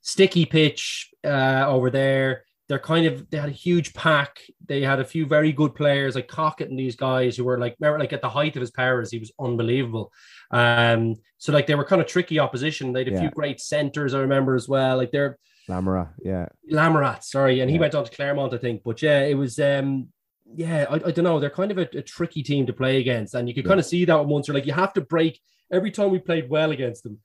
[0.00, 4.40] sticky pitch uh, over there they're kind of they had a huge pack.
[4.66, 7.76] They had a few very good players like Kockott and these guys who were like
[7.80, 9.10] like at the height of his powers.
[9.10, 10.10] He was unbelievable.
[10.52, 12.92] Um, so like they were kind of tricky opposition.
[12.92, 13.20] They had a yeah.
[13.20, 14.96] few great centers I remember as well.
[14.96, 15.38] Like they're
[15.68, 17.74] Lamara, yeah, Lamerat, sorry, and yeah.
[17.74, 18.82] he went on to Clermont, I think.
[18.84, 20.08] But yeah, it was um,
[20.54, 21.40] yeah, I, I don't know.
[21.40, 23.68] They're kind of a, a, tricky team to play against, and you could yeah.
[23.68, 24.52] kind of see that with Munster.
[24.52, 25.40] Like you have to break
[25.72, 27.18] every time we played well against them.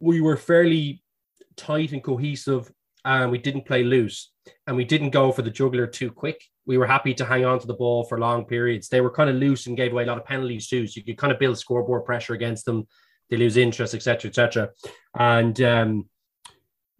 [0.00, 1.02] We were fairly
[1.56, 2.70] tight and cohesive
[3.04, 4.32] and we didn't play loose
[4.66, 6.42] and we didn't go for the juggler too quick.
[6.66, 8.88] We were happy to hang on to the ball for long periods.
[8.88, 10.86] They were kind of loose and gave away a lot of penalties too.
[10.86, 12.86] So you could kind of build scoreboard pressure against them.
[13.30, 14.70] They lose interest, etc., etc.
[15.18, 16.08] And um,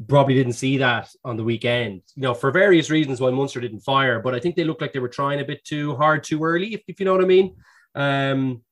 [0.08, 2.02] probably didn't see that on the weekend.
[2.14, 4.92] You know, for various reasons why Munster didn't fire, but I think they looked like
[4.92, 7.26] they were trying a bit too hard too early, if, if you know what I
[7.26, 7.56] mean.
[7.94, 8.62] Um,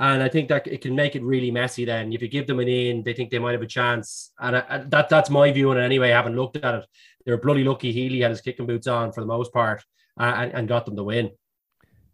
[0.00, 1.84] and I think that it can make it really messy.
[1.84, 4.32] Then, if you give them an in, they think they might have a chance.
[4.38, 6.12] And I, that that's my view on it anyway.
[6.12, 6.86] I haven't looked at it.
[7.26, 7.90] They were bloody lucky.
[7.90, 9.82] Healy had his kicking boots on for the most part,
[10.18, 11.30] and, and got them the win.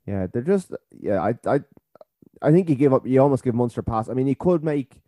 [0.06, 1.20] Yeah, they're just yeah.
[1.20, 1.60] I I
[2.42, 3.06] I think you give up.
[3.06, 4.08] You almost give Munster a pass.
[4.08, 5.00] I mean, you could make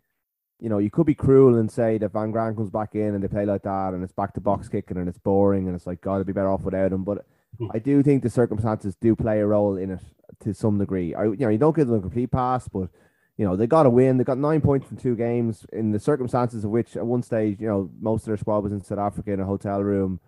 [0.59, 3.23] you know, you could be cruel and say that Van Graan comes back in and
[3.23, 5.85] they play like that and it's back to box kicking and it's boring and it's
[5.85, 7.03] like, God, it'd be better off without him.
[7.03, 7.25] But
[7.59, 7.67] hmm.
[7.73, 9.99] I do think the circumstances do play a role in it
[10.41, 11.13] to some degree.
[11.13, 12.89] I, you know, you don't give them a complete pass, but
[13.37, 14.17] you know they got to win.
[14.17, 17.59] They got nine points from two games in the circumstances of which at one stage,
[17.59, 20.19] you know, most of their squad was in South Africa in a hotel room.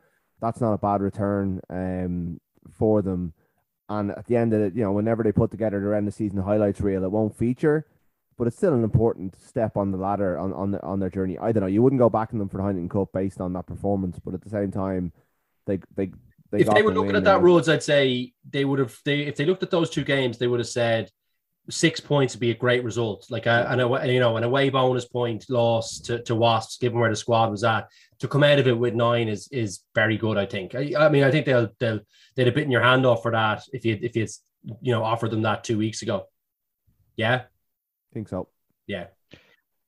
[0.41, 2.39] That's not a bad return um,
[2.72, 3.34] for them.
[3.88, 6.13] And at the end of it, you know, whenever they put together their end of
[6.13, 7.86] season highlights reel, it won't feature
[8.39, 11.38] but it's still an important step on the ladder on on, the, on their journey.
[11.38, 11.67] I don't know.
[11.67, 14.34] You wouldn't go back in them for the Heineken Cup based on that performance, but
[14.34, 15.12] at the same time,
[15.67, 16.12] they they.
[16.50, 18.98] they if they were looking at that, Rhodes, I'd say they would have.
[19.04, 21.12] They if they looked at those two games, they would have said
[21.69, 23.28] six points would be a great result.
[23.30, 27.00] Like a, an away, you know, an away bonus point loss to, to Wasps, given
[27.00, 27.88] where the squad was at.
[28.19, 30.38] To come out of it with nine is is very good.
[30.38, 30.76] I think.
[30.76, 32.02] I, I mean, I think they'll they'll
[32.36, 34.28] they'd have bitten your hand off for that if you if you
[34.82, 36.26] you know offered them that two weeks ago.
[37.15, 37.43] Yeah
[38.13, 38.48] think so.
[38.88, 39.08] Yeah.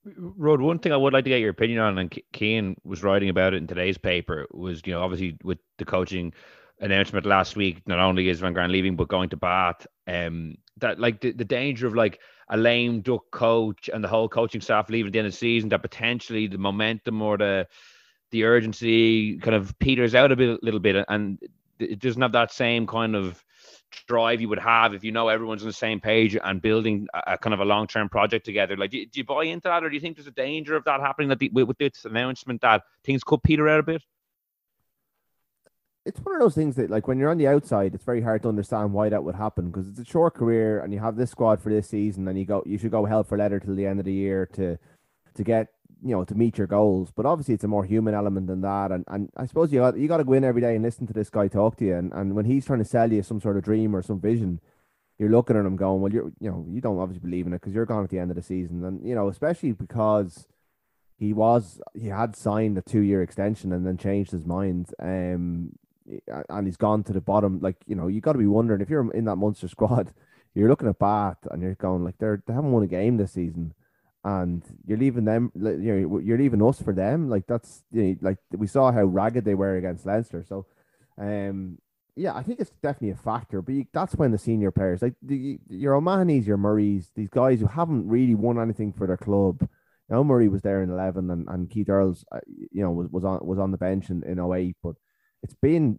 [0.04, 3.28] Rod, one thing I would like to get your opinion on, and Keane was writing
[3.28, 6.32] about it in today's paper, was you know obviously with the coaching
[6.80, 10.98] announcement last week, not only is Van Graan leaving, but going to Bath, um, that
[10.98, 14.90] like the, the danger of like a lame duck coach and the whole coaching staff
[14.90, 17.66] leaving at the end of the season, that potentially the momentum or the
[18.30, 21.38] the urgency kind of peters out a bit, little bit, and
[21.78, 23.44] it doesn't have that same kind of
[24.06, 27.34] drive you would have if you know everyone's on the same page and building a,
[27.34, 28.76] a kind of a long term project together.
[28.76, 30.84] Like, do, do, you buy into that, or do you think there's a danger of
[30.84, 34.02] that happening that the, with, with this announcement that things could peter out a bit?
[36.04, 38.42] It's one of those things that, like, when you're on the outside, it's very hard
[38.42, 41.30] to understand why that would happen because it's a short career and you have this
[41.30, 43.86] squad for this season, and you go, you should go hell for leather till the
[43.86, 44.78] end of the year to
[45.34, 45.68] to get
[46.02, 47.12] you know to meet your goals.
[47.14, 48.90] But obviously, it's a more human element than that.
[48.90, 51.06] And and I suppose you got you got to go in every day and listen
[51.06, 51.94] to this guy talk to you.
[51.94, 54.60] And and when he's trying to sell you some sort of dream or some vision,
[55.18, 57.60] you're looking at him going, well, you're you know you don't obviously believe in it
[57.60, 58.84] because you're gone at the end of the season.
[58.84, 60.46] And you know especially because
[61.16, 64.92] he was he had signed a two year extension and then changed his mind.
[64.98, 65.78] Um,
[66.48, 67.60] and he's gone to the bottom.
[67.60, 70.12] Like you know, you got to be wondering if you're in that monster squad,
[70.54, 73.32] you're looking at Bath and you're going like they're they haven't won a game this
[73.32, 73.74] season.
[74.24, 77.28] And you're leaving them you know you're leaving us for them.
[77.28, 80.44] Like that's you know, like we saw how ragged they were against Leinster.
[80.48, 80.66] So
[81.18, 81.78] um
[82.14, 85.14] yeah I think it's definitely a factor but you, that's when the senior players like
[85.22, 89.66] the, your O'Mahony's your Murrays these guys who haven't really won anything for their club.
[90.08, 93.24] Now Murray was there in 11 and, and Keith Earls uh, you know was, was
[93.24, 94.94] on was on the bench in, in 08 but
[95.42, 95.98] it's been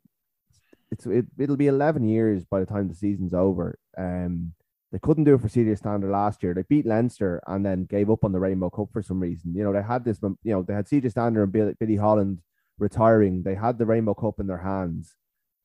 [0.92, 4.54] it's it, it'll be 11 years by the time the season's over um
[4.94, 6.54] they couldn't do it for CJ Stander last year.
[6.54, 9.56] They beat Leinster and then gave up on the Rainbow Cup for some reason.
[9.56, 12.42] You know, they had this, you know, they had CJ Stander and Billy, Billy Holland
[12.78, 13.42] retiring.
[13.42, 15.16] They had the Rainbow Cup in their hands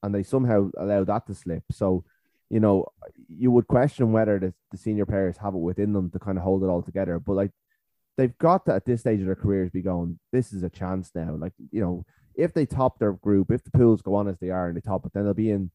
[0.02, 1.62] and they somehow allowed that to slip.
[1.70, 2.04] So,
[2.48, 2.86] you know,
[3.28, 6.44] you would question whether the, the senior players have it within them to kind of
[6.44, 7.18] hold it all together.
[7.18, 7.50] But like,
[8.16, 11.10] they've got to, at this stage of their careers, be going, this is a chance
[11.14, 11.34] now.
[11.34, 12.06] Like, you know,
[12.38, 14.80] if they top their group, if the pools go on as they are and they
[14.80, 15.70] top it, then they'll be in,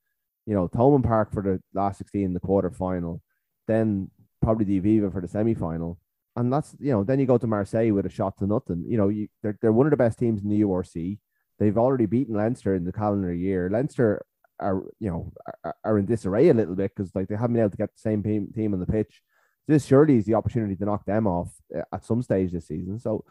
[0.48, 3.22] you know, Thomond Park for the last 16 in the quarter final
[3.68, 4.10] then
[4.42, 5.98] probably the Aviva for the semi final.
[6.36, 8.86] And that's you know, then you go to Marseille with a shot to nothing.
[8.88, 11.20] You know, you they're they're one of the best teams in the URC.
[11.60, 13.70] They've already beaten Leinster in the calendar year.
[13.70, 14.26] Leinster
[14.60, 15.32] are you know
[15.64, 17.94] are, are in disarray a little bit because like they haven't been able to get
[17.94, 19.22] the same team, team on the pitch.
[19.68, 23.00] This surely is the opportunity to knock them off uh, at some stage this season.
[23.00, 23.24] So,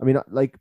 [0.00, 0.56] I mean, uh, like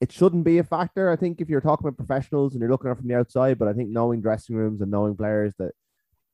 [0.00, 1.10] it shouldn't be a factor.
[1.10, 3.68] I think if you're talking about professionals and you're looking at from the outside, but
[3.68, 5.72] I think knowing dressing rooms and knowing players that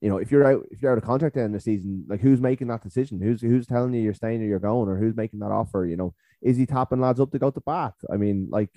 [0.01, 2.41] you know, if you're out if you're out of contract in the season, like who's
[2.41, 3.21] making that decision?
[3.21, 5.87] Who's who's telling you you're staying or you're going, or who's making that offer?
[5.87, 7.95] You know, is he tapping lads up to go to Bath?
[8.13, 8.71] I mean, like,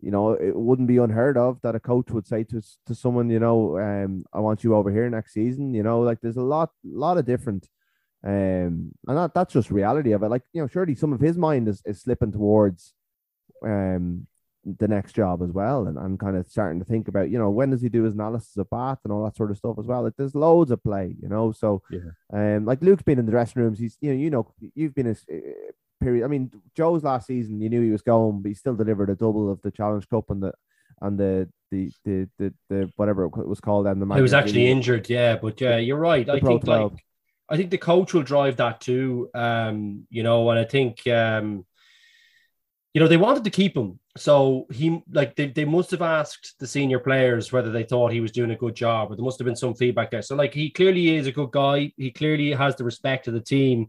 [0.00, 3.28] you know, it wouldn't be unheard of that a coach would say to to someone,
[3.28, 5.74] you know, um, I want you over here next season.
[5.74, 7.68] You know, like there's a lot lot of different
[8.24, 10.28] um and that, that's just reality of it.
[10.28, 12.94] Like, you know, surely some of his mind is, is slipping towards
[13.64, 14.26] um
[14.64, 15.86] the next job as well.
[15.86, 18.14] And, I'm kind of starting to think about you know when does he do his
[18.14, 20.02] analysis of Bath and all that sort of stuff as well?
[20.02, 21.52] Like there's loads of play you know?
[21.52, 22.10] So yeah.
[22.32, 23.78] um like Luke's been in the dressing rooms.
[23.78, 27.60] He's you know you know you've been a uh, period I mean Joe's last season
[27.60, 30.30] you knew he was going but he still delivered a double of the Challenge Cup
[30.30, 30.52] and the
[31.00, 34.70] and the the the the, the whatever it was called and the he was actually
[34.70, 36.26] injured yeah but yeah you're right.
[36.26, 36.92] The I think 12.
[36.92, 37.04] like
[37.48, 41.66] I think the coach will drive that too um you know and I think um
[42.94, 43.98] you know they wanted to keep him.
[44.16, 48.20] So he like they, they must have asked the senior players whether they thought he
[48.20, 50.22] was doing a good job or there must have been some feedback there.
[50.22, 51.92] So like he clearly is a good guy.
[51.96, 53.88] He clearly has the respect of the team.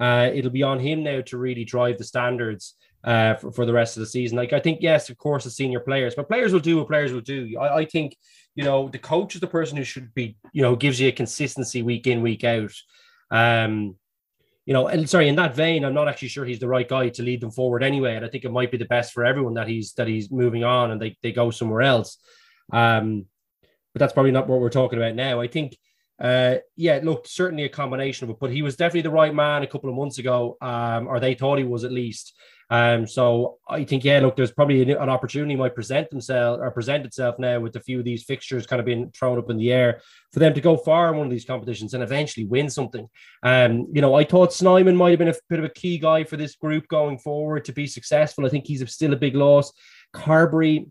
[0.00, 3.72] Uh it'll be on him now to really drive the standards uh for, for the
[3.72, 4.36] rest of the season.
[4.36, 7.12] Like i think yes of course the senior players but players will do what players
[7.12, 7.58] will do.
[7.58, 8.16] I, I think
[8.54, 11.12] you know the coach is the person who should be you know gives you a
[11.12, 12.72] consistency week in week out.
[13.32, 13.96] Um
[14.66, 17.10] you know, and sorry, in that vein, I'm not actually sure he's the right guy
[17.10, 18.16] to lead them forward anyway.
[18.16, 20.64] And I think it might be the best for everyone that he's that he's moving
[20.64, 22.18] on and they, they go somewhere else.
[22.72, 23.26] Um,
[23.92, 25.40] but that's probably not what we're talking about now.
[25.40, 25.76] I think
[26.20, 29.64] uh yeah, look, certainly a combination of it, but he was definitely the right man
[29.64, 32.34] a couple of months ago, um, or they thought he was at least.
[32.74, 37.06] Um, so I think, yeah, look, there's probably an, opportunity might present themselves or present
[37.06, 39.70] itself now with a few of these fixtures kind of being thrown up in the
[39.70, 40.00] air
[40.32, 43.08] for them to go far in one of these competitions and eventually win something.
[43.44, 46.24] Um, you know, I thought Snyman might have been a bit of a key guy
[46.24, 48.44] for this group going forward to be successful.
[48.44, 49.72] I think he's still a big loss.
[50.12, 50.88] Carbery,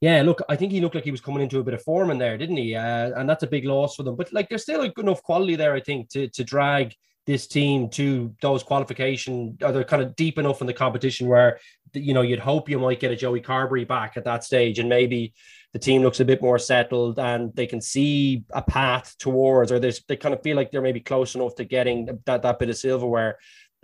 [0.00, 2.12] yeah, look, I think he looked like he was coming into a bit of form
[2.12, 2.76] in there, didn't he?
[2.76, 4.14] Uh, and that's a big loss for them.
[4.14, 6.94] But like, there's still enough quality there, I think, to to drag
[7.28, 9.58] this team to those qualification.
[9.62, 11.60] Are they kind of deep enough in the competition where
[11.92, 14.88] you know you'd hope you might get a Joey Carbery back at that stage, and
[14.88, 15.34] maybe
[15.74, 19.78] the team looks a bit more settled and they can see a path towards, or
[19.78, 22.78] they kind of feel like they're maybe close enough to getting that that bit of
[22.78, 23.38] silverware,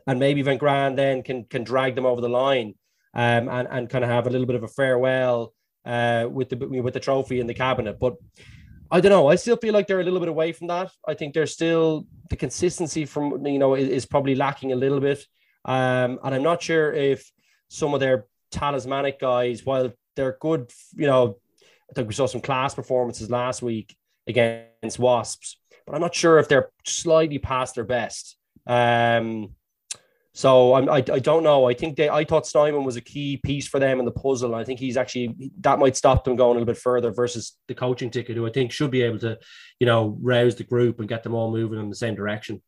[0.06, 2.74] and maybe Van Graan then can can drag them over the line.
[3.16, 5.54] Um, and, and kind of have a little bit of a farewell
[5.84, 8.00] uh, with the with the trophy in the cabinet.
[8.00, 8.14] But
[8.94, 9.26] I don't know.
[9.26, 10.92] I still feel like they're a little bit away from that.
[11.08, 15.00] I think they're still the consistency from you know is, is probably lacking a little
[15.00, 15.18] bit.
[15.64, 17.28] Um, and I'm not sure if
[17.66, 21.38] some of their talismanic guys, while they're good, you know,
[21.90, 23.96] I think we saw some class performances last week
[24.28, 28.36] against Wasps, but I'm not sure if they're slightly past their best.
[28.64, 29.56] Um,
[30.36, 31.68] so I'm, I, I don't know.
[31.68, 34.52] I think they I thought Snyman was a key piece for them in the puzzle.
[34.52, 37.56] And I think he's actually that might stop them going a little bit further versus
[37.68, 39.38] the coaching ticket, who I think should be able to,
[39.78, 42.60] you know, rouse the group and get them all moving in the same direction.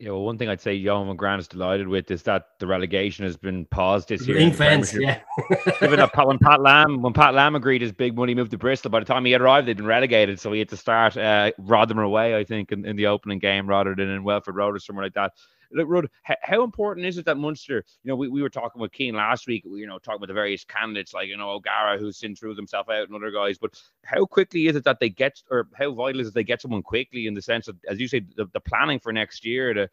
[0.00, 2.66] Yeah, well, one thing I'd say Johann van Graan is delighted with is that the
[2.66, 4.38] relegation has been paused this year.
[4.38, 5.20] Ring fence, yeah.
[5.80, 8.58] Given that Pat- when Pat Lam when Pat Lam agreed his big money move to
[8.58, 11.16] Bristol, by the time he had arrived, they'd been relegated, so he had to start
[11.16, 14.74] uh, Rotherham away, I think, in, in the opening game rather than in Welford Road
[14.74, 15.30] or somewhere like that.
[15.74, 18.80] Look, Rud, h- how important is it that Munster, you know, we, we were talking
[18.80, 21.98] with Keane last week, you know, talking about the various candidates like, you know, O'Gara,
[21.98, 25.08] who's since through himself out and other guys, but how quickly is it that they
[25.10, 28.00] get, or how vital is it they get someone quickly in the sense of, as
[28.00, 29.90] you say, the, the planning for next year, the,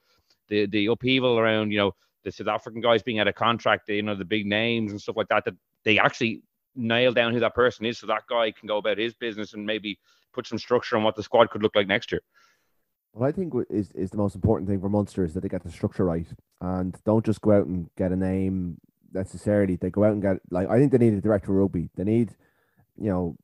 [0.48, 1.92] the, the upheaval around, you know,
[2.24, 5.18] the South African guys being out of contract, you know, the big names and stuff
[5.18, 6.42] like that, that they actually
[6.76, 9.66] nail down who that person is so that guy can go about his business and
[9.66, 10.00] maybe
[10.34, 12.22] put some structure on what the squad could look like next year.
[13.14, 15.64] What I think is, is the most important thing for Munster is that they get
[15.64, 16.28] the structure right
[16.62, 18.78] and don't just go out and get a name
[19.14, 19.76] necessarily.
[19.76, 21.90] They go out and get like I think they need a director of rugby.
[21.96, 22.36] They need,
[22.98, 23.38] you know,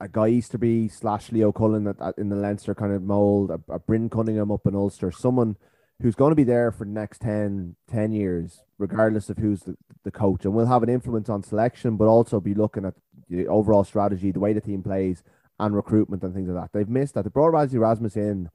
[0.00, 3.60] a Guy Easterby slash Leo Cullen at, at, in the Leinster kind of mold, a,
[3.72, 5.56] a Bryn Cunningham up in Ulster, someone
[6.02, 9.76] who's going to be there for the next 10, 10 years, regardless of who's the,
[10.04, 12.94] the coach, and will have an influence on selection, but also be looking at
[13.30, 15.22] the overall strategy, the way the team plays,
[15.58, 16.76] and recruitment and things like that.
[16.76, 17.24] They've missed that.
[17.24, 18.50] They brought Rassie Erasmus in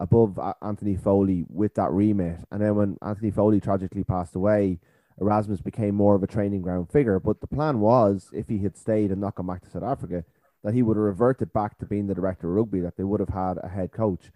[0.00, 4.80] above Anthony Foley with that remit, and then when Anthony Foley tragically passed away,
[5.20, 7.20] Erasmus became more of a training ground figure.
[7.20, 10.24] But the plan was, if he had stayed and not gone back to South Africa,
[10.64, 13.20] that he would have reverted back to being the director of rugby, that they would
[13.20, 14.30] have had a head coach.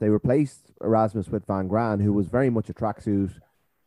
[0.00, 3.34] They replaced Erasmus with Van Graan, who was very much a tracksuit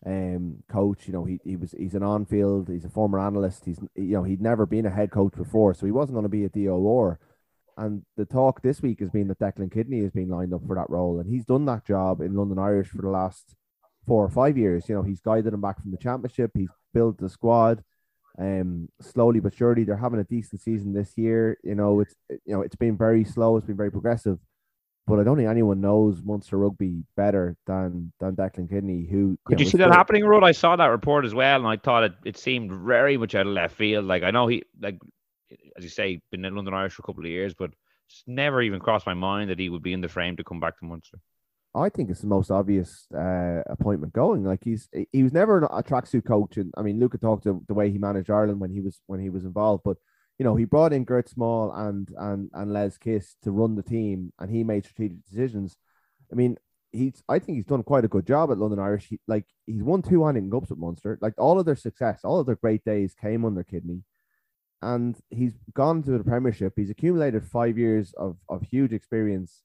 [0.06, 1.08] um, coach.
[1.08, 3.66] You know, he, he was he's an on field, he's a former analyst.
[3.66, 6.30] He's you know he'd never been a head coach before, so he wasn't going to
[6.30, 7.20] be a DOR.
[7.82, 10.76] And the talk this week has been that Declan Kidney has been lined up for
[10.76, 13.56] that role, and he's done that job in London Irish for the last
[14.06, 14.88] four or five years.
[14.88, 16.52] You know, he's guided them back from the championship.
[16.54, 17.84] He's built the squad.
[18.38, 21.58] Um, slowly but surely, they're having a decent season this year.
[21.64, 23.58] You know, it's you know it's been very slow.
[23.58, 24.38] It's been very progressive,
[25.08, 29.08] but I don't think anyone knows Munster rugby better than than Declan Kidney.
[29.10, 30.44] Who Could you, know, see that still- happening, Rud?
[30.44, 33.48] I saw that report as well, and I thought it, it seemed very much out
[33.48, 34.06] of left field.
[34.06, 35.00] Like I know he, like
[35.82, 37.72] as you say, been in London Irish for a couple of years, but
[38.08, 40.60] it's never even crossed my mind that he would be in the frame to come
[40.60, 41.18] back to Munster.
[41.74, 44.44] I think it's the most obvious uh, appointment going.
[44.44, 47.90] Like he's he was never a tracksuit coach, and I mean, Luca talked the way
[47.90, 49.98] he managed Ireland when he was when he was involved, but
[50.38, 53.84] you know he brought in Gert Smal and and and Les Kiss to run the
[53.84, 55.78] team, and he made strategic decisions.
[56.30, 56.58] I mean,
[56.92, 59.08] he's I think he's done quite a good job at London Irish.
[59.08, 61.18] He, like he's won two Heineken Cups with Munster.
[61.22, 64.04] Like all of their success, all of their great days came under Kidney.
[64.82, 66.74] And he's gone to the Premiership.
[66.76, 69.62] He's accumulated five years of, of huge experience.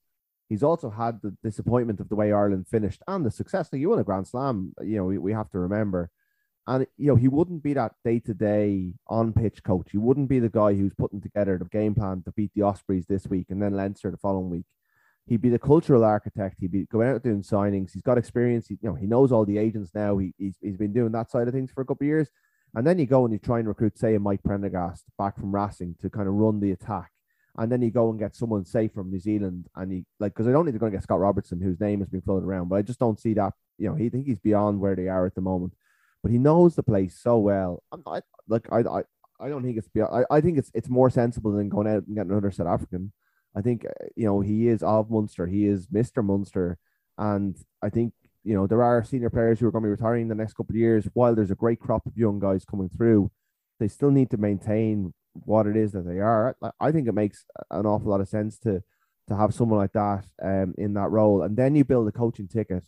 [0.49, 3.69] He's also had the disappointment of the way Ireland finished and the success.
[3.73, 6.11] Like you won a Grand Slam, you know, we, we have to remember.
[6.69, 9.89] And you know, he wouldn't be that day-to-day on-pitch coach.
[9.91, 13.07] He wouldn't be the guy who's putting together the game plan to beat the Ospreys
[13.07, 14.67] this week and then Leinster the following week.
[15.29, 16.59] He'd be the cultural architect.
[16.61, 17.93] He'd be going out doing signings.
[17.93, 18.69] He's got experience.
[18.69, 20.19] He, you know, he knows all the agents now.
[20.19, 22.29] He, he's, he's been doing that side of things for a couple of years.
[22.77, 25.55] And then you go and you try and recruit, say, a Mike Prendergast back from
[25.55, 27.11] Racing to kind of run the attack.
[27.57, 29.67] And then you go and get someone, say, from New Zealand.
[29.75, 32.01] And he, like, because I don't think they're going to get Scott Robertson, whose name
[32.01, 33.55] has been floated around, but I just don't see that.
[33.79, 35.73] You know, he think he's beyond where they are at the moment.
[36.23, 37.83] But he knows the place so well.
[37.91, 39.03] I'm not, like, I, I,
[39.41, 42.07] I don't think it's beyond, I, I think it's it's more sensible than going out
[42.07, 43.11] and getting another South African.
[43.55, 45.47] I think, uh, you know, he is of Munster.
[45.47, 46.23] He is Mr.
[46.23, 46.77] Munster.
[47.17, 48.13] And I think
[48.47, 50.55] you know, there are senior players who are going to be retiring in the next
[50.55, 51.09] couple of years.
[51.15, 53.33] While there's a great crop of young guys coming through,
[53.81, 56.57] they still need to maintain what it is that they are.
[56.79, 58.83] I think it makes an awful lot of sense to
[59.29, 62.47] to have someone like that um, in that role, and then you build a coaching
[62.47, 62.85] ticket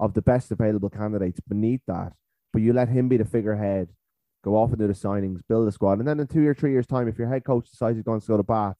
[0.00, 2.14] of the best available candidates beneath that.
[2.50, 3.88] But you let him be the figurehead,
[4.42, 6.72] go off and do the signings, build a squad, and then in two or three
[6.72, 8.76] years' time, if your head coach decides he's going to go to Bath,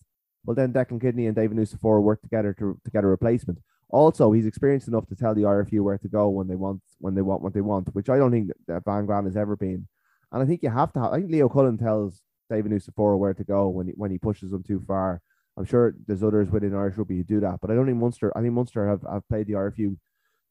[0.46, 3.58] well, then Declan Kidney and David Nucifora work together to, to get a replacement.
[3.92, 7.14] Also, he's experienced enough to tell the RFU where to go when they want when
[7.14, 9.86] they want what they want, which I don't think that Van Graan has ever been.
[10.32, 11.00] And I think you have to.
[11.00, 14.18] Have, I think Leo Cullen tells David Nucifora where to go when he, when he
[14.18, 15.20] pushes them too far.
[15.58, 18.32] I'm sure there's others within Irish rugby who do that, but I don't think Munster.
[18.36, 19.96] I think Munster have, have played the RFU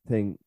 [0.07, 0.37] thing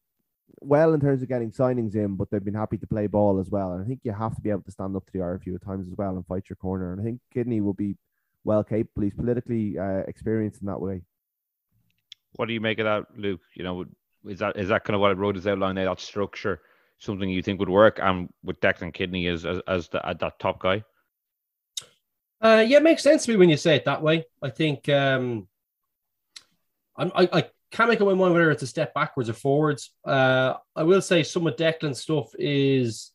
[0.60, 3.50] well in terms of getting signings in, but they've been happy to play ball as
[3.50, 3.72] well.
[3.72, 5.64] And I think you have to be able to stand up to the RFU at
[5.64, 6.92] times as well and fight your corner.
[6.92, 7.96] And I think Kidney will be
[8.44, 9.02] well capable.
[9.02, 11.02] He's politically uh, experienced in that way.
[12.36, 13.40] What do you make of that, Luke?
[13.54, 13.84] You know,
[14.26, 15.84] is that is that kind of what I wrote as outline there?
[15.84, 16.60] That structure,
[16.98, 20.38] something you think would work, and with Declan Kidney as as, as the, uh, that
[20.38, 20.84] top guy.
[22.40, 24.24] Uh, yeah, it makes sense to me when you say it that way.
[24.42, 25.48] I think um,
[26.96, 29.90] I, I can't make up my mind whether it's a step backwards or forwards.
[30.04, 33.12] Uh, I will say some of Declan's stuff is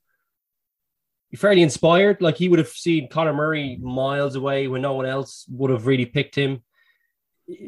[1.36, 2.22] fairly inspired.
[2.22, 5.86] Like he would have seen Conor Murray miles away when no one else would have
[5.86, 6.64] really picked him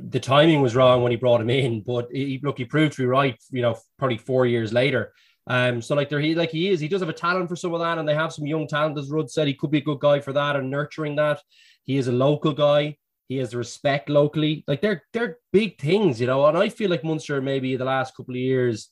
[0.03, 3.01] the timing was wrong when he brought him in, but he, look, he proved to
[3.01, 3.37] be right.
[3.51, 5.13] You know, probably four years later.
[5.47, 6.79] Um, so like there, he like he is.
[6.79, 8.97] He does have a talent for some of that, and they have some young talent.
[8.97, 11.41] As Rud said, he could be a good guy for that and nurturing that.
[11.83, 12.97] He is a local guy.
[13.27, 14.63] He has respect locally.
[14.67, 16.45] Like they're they're big things, you know.
[16.45, 18.89] And I feel like Munster maybe the last couple of years,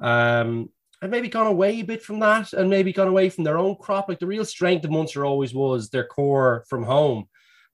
[0.00, 0.68] um,
[1.00, 3.76] and maybe gone away a bit from that, and maybe gone away from their own
[3.76, 4.08] crop.
[4.08, 7.26] Like the real strength of Munster always was their core from home.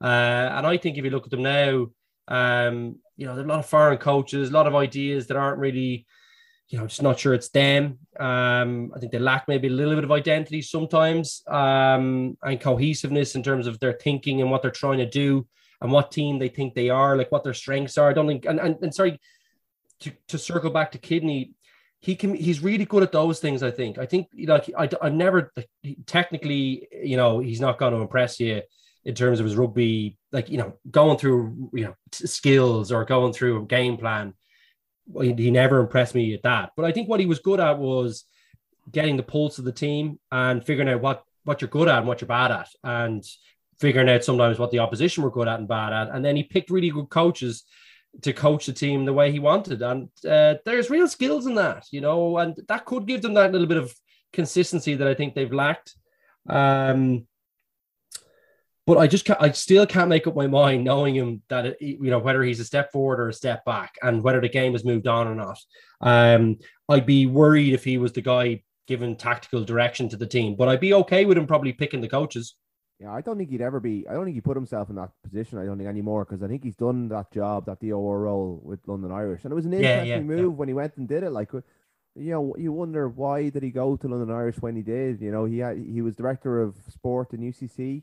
[0.03, 1.87] Uh, and I think if you look at them now,
[2.31, 5.59] um, you know, there's a lot of foreign coaches, a lot of ideas that aren't
[5.59, 6.07] really,
[6.69, 7.99] you know, just not sure it's them.
[8.19, 13.35] Um, I think they lack maybe a little bit of identity sometimes um, and cohesiveness
[13.35, 15.47] in terms of their thinking and what they're trying to do
[15.83, 18.09] and what team they think they are, like what their strengths are.
[18.09, 19.19] I don't think, and, and, and sorry,
[20.01, 21.55] to, to circle back to Kidney,
[22.01, 25.09] he can he's really good at those things i think i think like i i
[25.09, 25.53] never
[26.07, 28.63] technically you know he's not going to impress you
[29.05, 33.33] in terms of his rugby, like you know, going through you know skills or going
[33.33, 34.35] through a game plan.
[35.21, 36.71] He, he never impressed me at that.
[36.77, 38.25] But I think what he was good at was
[38.93, 42.07] getting the pulse of the team and figuring out what what you're good at and
[42.07, 43.25] what you're bad at, and
[43.81, 46.15] figuring out sometimes what the opposition were good at and bad at.
[46.15, 47.65] And then he picked really good coaches
[48.23, 49.83] to coach the team the way he wanted.
[49.83, 53.53] And uh, there's real skills in that, you know, and that could give them that
[53.53, 53.95] little bit of
[54.33, 55.95] consistency that I think they've lacked.
[56.49, 57.27] Um,
[58.87, 61.77] but I just can't, I still can't make up my mind knowing him that it,
[61.81, 64.73] you know whether he's a step forward or a step back and whether the game
[64.73, 65.59] has moved on or not.
[66.01, 66.59] Um,
[66.89, 70.69] I'd be worried if he was the guy giving tactical direction to the team, but
[70.69, 72.57] I'd be okay with him probably picking the coaches.
[72.99, 74.07] Yeah, I don't think he'd ever be.
[74.09, 75.59] I don't think he put himself in that position.
[75.59, 78.81] I don't think anymore because I think he's done that job, that DOR role with
[78.87, 80.47] London Irish, and it was an interesting yeah, yeah, move yeah.
[80.47, 81.31] when he went and did it.
[81.31, 81.63] Like, you
[82.33, 85.21] know, you wonder why did he go to London Irish when he did?
[85.23, 88.03] You know, he had he was director of sport in UCC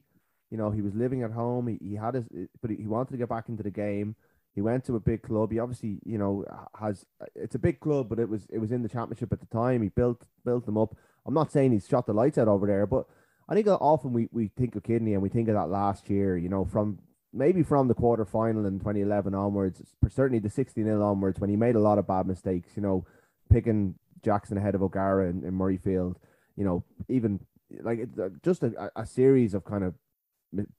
[0.49, 1.67] you know, he was living at home.
[1.67, 2.25] He, he had his,
[2.61, 4.15] but he wanted to get back into the game.
[4.55, 5.51] He went to a big club.
[5.51, 6.43] He obviously, you know,
[6.79, 9.45] has it's a big club, but it was it was in the championship at the
[9.47, 9.81] time.
[9.83, 10.95] He built built them up.
[11.25, 13.05] I'm not saying he's shot the lights out over there, but
[13.49, 16.37] I think often we, we think of Kidney and we think of that last year,
[16.37, 16.99] you know, from
[17.33, 21.55] maybe from the quarter final in 2011 onwards, certainly the 60 0 onwards, when he
[21.55, 23.05] made a lot of bad mistakes, you know,
[23.49, 26.15] picking Jackson ahead of O'Gara in, in Murrayfield,
[26.55, 27.39] you know, even
[27.81, 29.93] like uh, just a, a series of kind of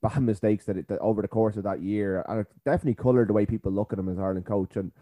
[0.02, 3.28] bad mistakes that, it, that over the course of that year, and it definitely coloured
[3.28, 4.76] the way people look at him as Ireland coach.
[4.76, 4.92] And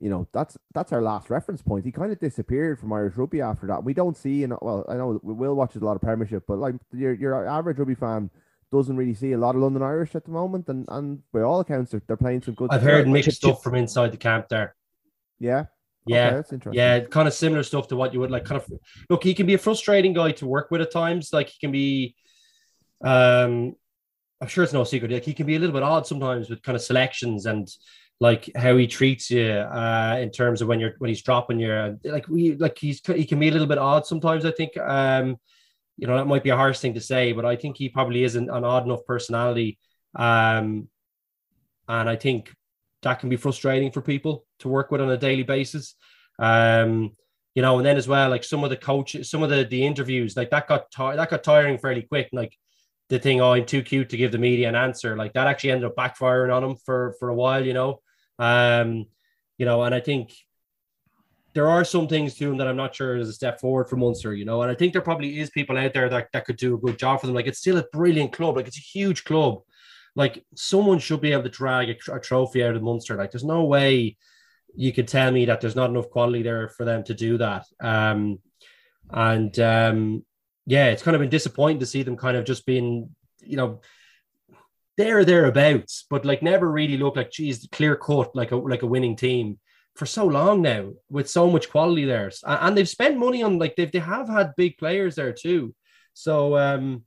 [0.00, 1.84] you know that's that's our last reference point.
[1.84, 3.84] He kind of disappeared from Irish rugby after that.
[3.84, 6.44] We don't see, you know, well, I know we Will watches a lot of Premiership,
[6.46, 8.30] but like your your average rugby fan
[8.72, 11.60] doesn't really see a lot of London Irish at the moment, and and by all
[11.60, 12.70] accounts, they're, they're playing some good.
[12.72, 14.74] I've heard mixed stuff from inside the camp there.
[15.38, 15.66] Yeah.
[16.06, 16.78] Yeah, Okay, that's interesting.
[16.78, 18.44] yeah, kind of similar stuff to what you would like.
[18.44, 18.70] Kind of
[19.08, 21.30] look, he can be a frustrating guy to work with at times.
[21.32, 22.14] Like he can be,
[23.02, 23.74] um,
[24.40, 25.10] I'm sure it's no secret.
[25.10, 27.68] Like he can be a little bit odd sometimes with kind of selections and
[28.20, 31.98] like how he treats you uh, in terms of when you're when he's dropping you.
[32.04, 34.44] Like we like he's he can be a little bit odd sometimes.
[34.44, 34.76] I think.
[34.76, 35.36] Um,
[35.96, 38.24] you know that might be a harsh thing to say, but I think he probably
[38.24, 39.78] isn't an odd enough personality.
[40.16, 40.88] Um,
[41.88, 42.52] and I think
[43.02, 45.94] that can be frustrating for people to work with on a daily basis.
[46.38, 47.12] Um,
[47.54, 49.86] you know, and then as well, like some of the coaches, some of the the
[49.86, 52.28] interviews, like that got ti- that got tiring fairly quick.
[52.32, 52.52] Like
[53.08, 55.16] the thing, oh, I'm too cute to give the media an answer.
[55.16, 57.64] Like that actually ended up backfiring on him for for a while.
[57.64, 58.00] You know,
[58.38, 59.06] um,
[59.58, 60.32] you know, and I think
[61.54, 63.96] there are some things to him that I'm not sure is a step forward for
[63.96, 66.56] Munster, you know, and I think there probably is people out there that, that could
[66.56, 67.36] do a good job for them.
[67.36, 69.60] Like it's still a brilliant club, like it's a huge club.
[70.16, 73.14] Like someone should be able to drag a, a trophy out of Munster.
[73.14, 74.16] Like there's no way
[74.74, 77.66] you could tell me that there's not enough quality there for them to do that.
[77.80, 78.40] Um,
[79.10, 80.24] and um,
[80.66, 83.80] yeah, it's kind of been disappointing to see them kind of just being, you know,
[84.96, 88.82] there or thereabouts, but like never really look like geez, clear cut like a like
[88.82, 89.58] a winning team
[89.96, 92.30] for so long now with so much quality there.
[92.44, 95.74] And they've spent money on like they've they have had big players there too.
[96.12, 97.04] So um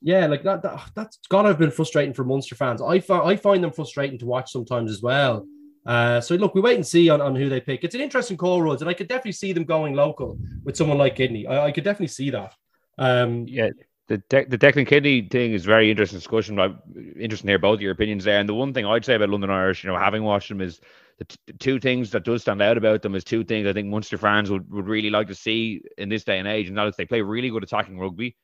[0.00, 2.80] yeah, like that, that that's gotta have been frustrating for Munster fans.
[2.80, 5.46] I I find them frustrating to watch sometimes as well.
[5.86, 7.84] Uh, so look, we wait and see on, on who they pick.
[7.84, 10.98] It's an interesting call, Roads, and I could definitely see them going local with someone
[10.98, 11.46] like Kidney.
[11.46, 12.54] I, I could definitely see that.
[13.00, 13.70] Um, Yeah,
[14.06, 16.60] the De- the Declan Kidney thing is very interesting discussion.
[16.60, 16.78] I'm
[17.18, 18.38] interested to hear both your opinions there.
[18.38, 20.80] And the one thing I'd say about London Irish, you know, having watched them, is
[21.18, 23.72] the, t- the two things that does stand out about them is two things I
[23.72, 26.76] think Munster fans would, would really like to see in this day and age, and
[26.76, 28.36] that is they play really good attacking rugby,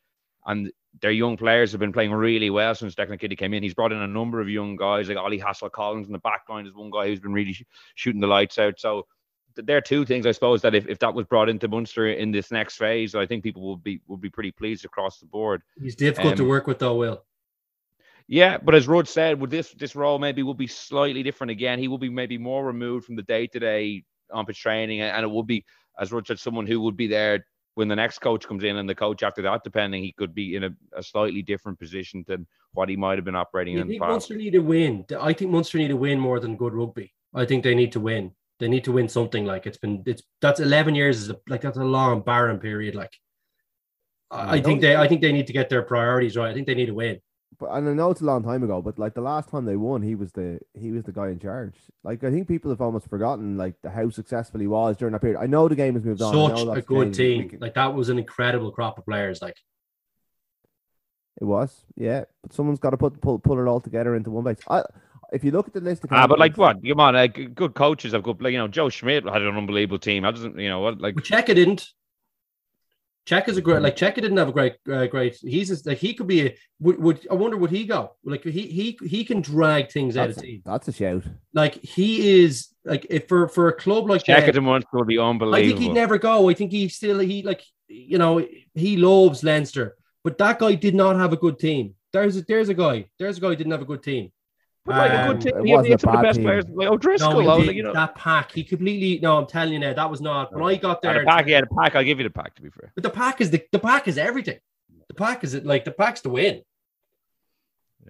[0.47, 0.71] and
[1.03, 3.63] their young players have been playing really well since Declan Kidney came in.
[3.63, 6.67] He's brought in a number of young guys, like Ollie Hassell-Collins in the back line
[6.67, 7.65] is one guy who's been really sh-
[7.97, 8.81] shooting the lights out.
[8.81, 9.07] So
[9.57, 12.31] there are two things I suppose that if, if that was brought into Munster in
[12.31, 15.63] this next phase, I think people will be will be pretty pleased across the board.
[15.81, 16.97] he's difficult to Um, work with, though.
[16.97, 17.25] Will
[18.29, 21.79] Yeah, but as Rud said, would this this role maybe will be slightly different again?
[21.79, 25.25] He will be maybe more removed from the day to day on pitch training, and
[25.25, 25.65] it would be,
[25.99, 27.47] as Rud said, someone who would be there
[27.77, 30.57] when the next coach comes in, and the coach after that, depending, he could be
[30.57, 33.87] in a, a slightly different position than what he might have been operating I in
[33.87, 34.01] the think.
[34.01, 35.05] Munster need to win.
[35.21, 37.13] I think Munster need to win more than good rugby.
[37.35, 38.33] I think they need to win.
[38.59, 39.45] They need to win something.
[39.45, 42.95] Like it's been, it's that's eleven years is a, like that's a long barren period.
[42.95, 43.13] Like
[44.31, 46.51] I, I think they, I think they need to get their priorities right.
[46.51, 47.21] I think they need to win.
[47.59, 49.77] But and I know it's a long time ago, but like the last time they
[49.77, 51.75] won, he was the he was the guy in charge.
[52.03, 55.21] Like I think people have almost forgotten like the how successful he was during that
[55.21, 55.39] period.
[55.41, 56.33] I know the game has moved on.
[56.57, 57.49] Such a good team.
[57.49, 59.41] Can- Like that was an incredible crop of players.
[59.41, 59.57] Like
[61.41, 62.25] It was, yeah.
[62.43, 64.59] But someone's got to put pull, pull it all together into one place.
[64.69, 64.83] I,
[65.33, 66.89] if you look at the list of Ah, but like candidates- what?
[66.89, 68.41] Come on, like good coaches have good.
[68.41, 70.25] Like you know, Joe Schmidt had an unbelievable team.
[70.25, 71.89] I doesn't, you know, what like but Cheika didn't.
[73.27, 75.37] Czech is a great like Cheika didn't have a great uh, great.
[75.43, 78.45] He's just, like he could be a would, would I wonder would he go like
[78.45, 80.63] he he he can drag things out that's, of team.
[80.65, 81.25] that's a shout.
[81.53, 85.05] Like he is like if for for a club like check that, it once will
[85.05, 85.57] be unbelievable.
[85.57, 86.49] I think he'd never go.
[86.49, 90.95] I think he still he like you know he loves Leinster, but that guy did
[90.95, 91.97] not have a good team.
[92.13, 93.07] There's a, there's a guy.
[93.19, 94.31] There's a guy who didn't have a good team.
[94.87, 96.23] But like a Um, good team, it he had wasn't a some of the bad
[96.29, 96.45] best team.
[96.45, 96.65] players.
[96.69, 97.67] Like O'Driscoll, No, he I was didn't.
[97.69, 98.53] like, you know, that pack.
[98.53, 99.19] He completely.
[99.21, 100.55] No, I'm telling you now, that was not.
[100.55, 101.97] When I got there, the pack, yeah, the pack.
[101.97, 102.55] I'll give you the pack.
[102.55, 104.59] To be fair, but the pack is the the pack is everything.
[105.09, 106.63] The pack is it like the pack's the win.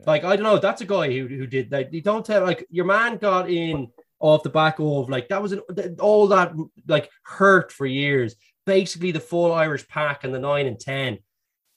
[0.04, 1.92] Like I don't know, that's a guy who who did that.
[1.94, 3.88] You don't tell like your man got in
[4.20, 5.62] off the back of like that was an,
[6.00, 6.52] all that
[6.86, 8.36] like hurt for years.
[8.66, 11.18] Basically, the full Irish pack and the nine and ten.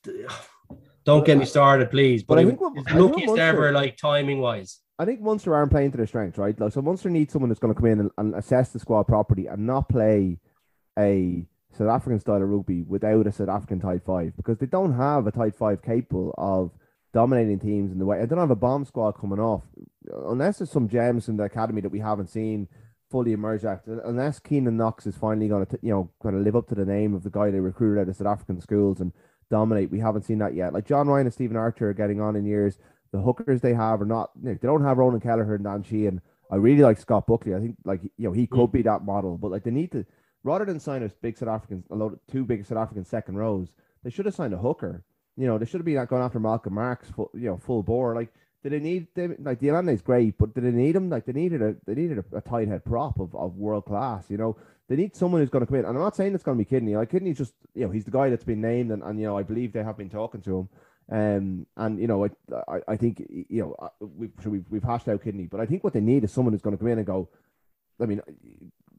[1.05, 2.23] Don't get me started, please.
[2.23, 4.79] But, But I think was what- I think what luckiest ever, like timing wise.
[4.99, 6.59] I think Munster aren't playing to their strengths, right?
[6.59, 9.03] Like, so Munster needs someone that's going to come in and, and assess the squad
[9.03, 10.37] properly and not play
[10.97, 14.93] a South African style of rugby without a South African tight five because they don't
[14.97, 16.71] have a tight five capable of
[17.13, 18.21] dominating teams in the way.
[18.21, 19.63] I don't have a bomb squad coming off
[20.25, 22.67] unless there's some gems in the academy that we haven't seen
[23.09, 23.85] fully emerge at.
[23.87, 26.85] Unless Keenan Knox is finally going to, you know, kind of live up to the
[26.85, 29.13] name of the guy they recruited out of South African schools and
[29.49, 29.91] dominate.
[29.91, 30.73] We haven't seen that yet.
[30.73, 32.77] Like John Ryan and Stephen Archer are getting on in years.
[33.11, 34.31] The hookers they have are not.
[34.35, 36.21] They don't have Ronan Kelleher and Dan Sheehan.
[36.51, 37.55] I really like Scott Buckley.
[37.55, 38.71] I think like you know he could mm.
[38.71, 40.05] be that model, but like they need to
[40.43, 43.37] rather than sign a big South African, a load of two big South African second
[43.37, 43.69] rows,
[44.03, 45.03] they should have signed a hooker.
[45.35, 47.83] You know, they should have been like, going after Malcolm Marx, full, you know, full
[47.83, 48.15] bore.
[48.15, 48.33] Like,
[48.63, 49.35] did they need them?
[49.39, 51.09] like de Allende is great, but did they need him?
[51.09, 54.25] Like, they needed a they needed a, a tight head prop of, of world class.
[54.29, 54.57] You know,
[54.89, 55.85] they need someone who's going to come in.
[55.85, 56.95] And I'm not saying it's going to be Kidney.
[56.95, 59.37] Like, Kidney's just you know he's the guy that's been named, and, and you know
[59.37, 60.69] I believe they have been talking to him.
[61.11, 62.29] Um, and you know, I,
[62.67, 65.93] I, I think you know we've, we've we've hashed out kidney, but I think what
[65.93, 67.29] they need is someone who's going to come in and go.
[68.01, 68.21] I mean,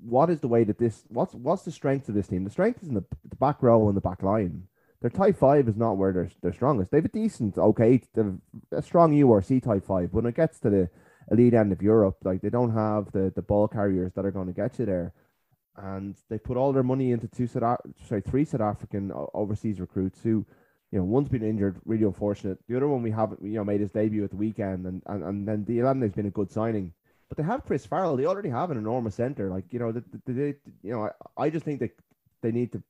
[0.03, 1.05] what is the way that this?
[1.09, 2.45] What's what's the strength of this team?
[2.45, 4.65] The strength is in the, the back row and the back line.
[5.01, 6.91] Their tight five is not where they're they're strongest.
[6.91, 8.03] They have a decent, okay,
[8.73, 10.13] a strong URC tight five.
[10.13, 10.91] When it gets to the
[11.31, 14.49] elite end of Europe, like they don't have the the ball carriers that are going
[14.49, 15.13] to get you there.
[15.77, 20.21] And they put all their money into two South, sorry, three South African overseas recruits
[20.23, 20.45] who
[20.93, 22.59] you know, one's been injured, really unfortunate.
[22.69, 25.23] The other one we haven't, you know, made his debut at the weekend, and and,
[25.23, 26.93] and then the has been a good signing.
[27.29, 28.17] But they have Chris Farrell.
[28.17, 29.51] They already have an enormous center.
[29.51, 29.93] Like you know,
[30.27, 31.93] they, you know, I, I just think that
[32.43, 32.83] they need to,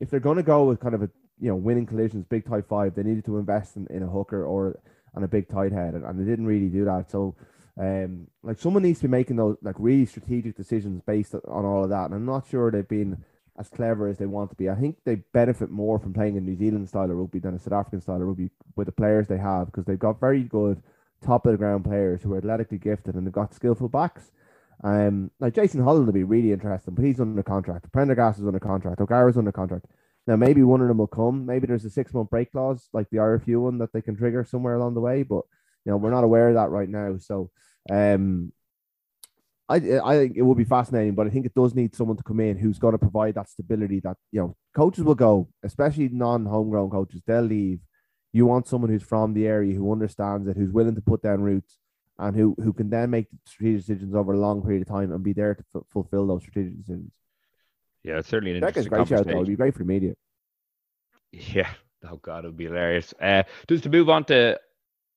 [0.00, 2.66] if they're going to go with kind of a you know winning collisions, big tight
[2.66, 4.78] five, they needed to invest in, in a hooker or
[5.14, 7.10] on a big tight head, and, and they didn't really do that.
[7.10, 7.34] So,
[7.78, 11.84] um, like someone needs to be making those like really strategic decisions based on all
[11.84, 13.22] of that, and I'm not sure they've been
[13.58, 14.70] as clever as they want to be.
[14.70, 17.58] I think they benefit more from playing a New Zealand style of rugby than a
[17.58, 20.82] South African style of rugby with the players they have because they've got very good
[21.22, 24.30] top of the ground players who are athletically gifted and they've got skillful backs.
[24.82, 27.92] Um, like Jason Holland will be really interesting, but he's under contract.
[27.92, 29.00] Prendergast is under contract.
[29.00, 29.86] O'Gara's under contract.
[30.26, 31.46] Now maybe one of them will come.
[31.46, 34.44] Maybe there's a six month break clause like the RFU one that they can trigger
[34.44, 35.44] somewhere along the way, but
[35.84, 37.16] you know we're not aware of that right now.
[37.18, 37.50] So
[37.90, 38.52] um,
[39.68, 42.22] I I think it will be fascinating, but I think it does need someone to
[42.22, 44.00] come in who's going to provide that stability.
[44.00, 47.22] That you know, coaches will go, especially non-homegrown coaches.
[47.26, 47.80] They'll leave.
[48.32, 51.42] You want someone who's from the area, who understands it, who's willing to put down
[51.42, 51.78] roots,
[52.18, 55.22] and who who can then make strategic decisions over a long period of time and
[55.22, 57.12] be there to f- fulfill those strategic decisions.
[58.02, 59.26] Yeah, it's certainly an interesting great shout.
[59.26, 60.14] It'd be great for the media.
[61.32, 61.70] Yeah.
[62.10, 63.14] Oh God, it would be hilarious.
[63.22, 64.58] Uh, just to move on to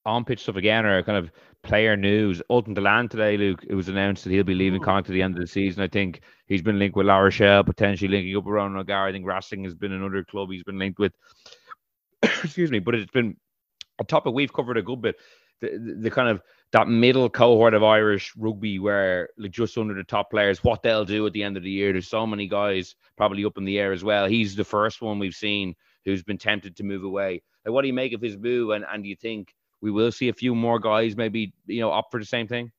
[0.05, 1.31] on pitch stuff again, or kind of
[1.63, 2.41] player news.
[2.49, 4.83] Ultan Dillane today, Luke, it was announced that he'll be leaving mm.
[4.83, 4.85] oh.
[4.85, 5.83] Connacht at the end of the season.
[5.83, 9.09] I think he's been linked with La Rochelle, potentially linking up around O'Gara.
[9.09, 11.13] I think Racing has been another club he's been linked with.
[12.23, 13.35] Excuse me, but it's been
[13.99, 15.15] a topic we've covered a good bit.
[15.61, 16.41] The, the, the, kind of
[16.73, 21.05] that middle cohort of Irish rugby where like just under the top players, what they'll
[21.05, 21.93] do at the end of the year.
[21.93, 24.25] There's so many guys probably up in the air as well.
[24.25, 27.41] He's the first one we've seen who's been tempted to move away.
[27.65, 28.71] Like, what do you make of his move?
[28.71, 31.91] And, and do you think we will see a few more guys maybe you know
[31.91, 32.71] up for the same thing.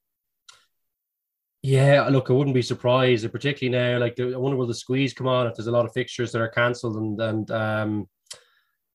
[1.63, 3.99] Yeah, look, I wouldn't be surprised, particularly now.
[3.99, 6.41] Like, I wonder will the squeeze come on if there's a lot of fixtures that
[6.41, 8.09] are cancelled, and and um,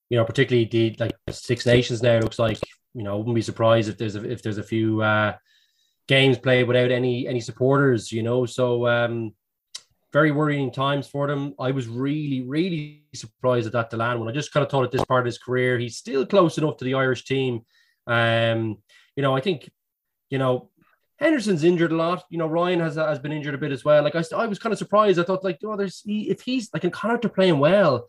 [0.09, 2.59] you know, particularly the like Six Nations now looks like
[2.93, 5.35] you know, I wouldn't be surprised if there's a, if there's a few uh,
[6.07, 8.45] games played without any any supporters, you know.
[8.45, 9.33] So um,
[10.13, 11.55] very worrying times for them.
[11.59, 14.29] I was really really surprised at that Dillane one.
[14.29, 16.77] I just kind of thought at this part of his career, he's still close enough
[16.77, 17.61] to the Irish team
[18.11, 18.77] um,
[19.15, 19.69] you know, I think,
[20.29, 20.69] you know,
[21.19, 22.23] Henderson's injured a lot.
[22.29, 24.03] You know, Ryan has has been injured a bit as well.
[24.03, 25.19] Like I, I was kind of surprised.
[25.19, 28.07] I thought like, oh, there's he, if he's like in Connacht are playing well,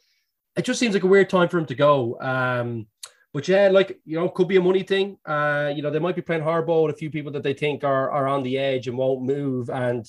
[0.56, 2.18] it just seems like a weird time for him to go.
[2.20, 2.86] Um,
[3.34, 5.18] but yeah, like you know, could be a money thing.
[5.26, 7.84] Uh, you know, they might be playing hardball with a few people that they think
[7.84, 9.68] are are on the edge and won't move.
[9.70, 10.06] And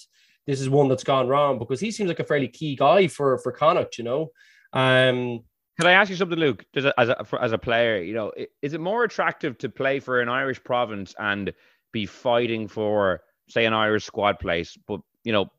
[0.48, 3.38] this is one that's gone wrong because he seems like a fairly key guy for
[3.40, 3.98] for Connacht.
[3.98, 4.32] You know,
[4.72, 5.44] um,
[5.78, 6.66] can I ask you something, Luke?
[6.74, 10.00] Does as a for, as a player, you know, is it more attractive to play
[10.00, 11.52] for an Irish province and
[11.92, 15.52] be fighting for, say, an Irish squad place, but you know,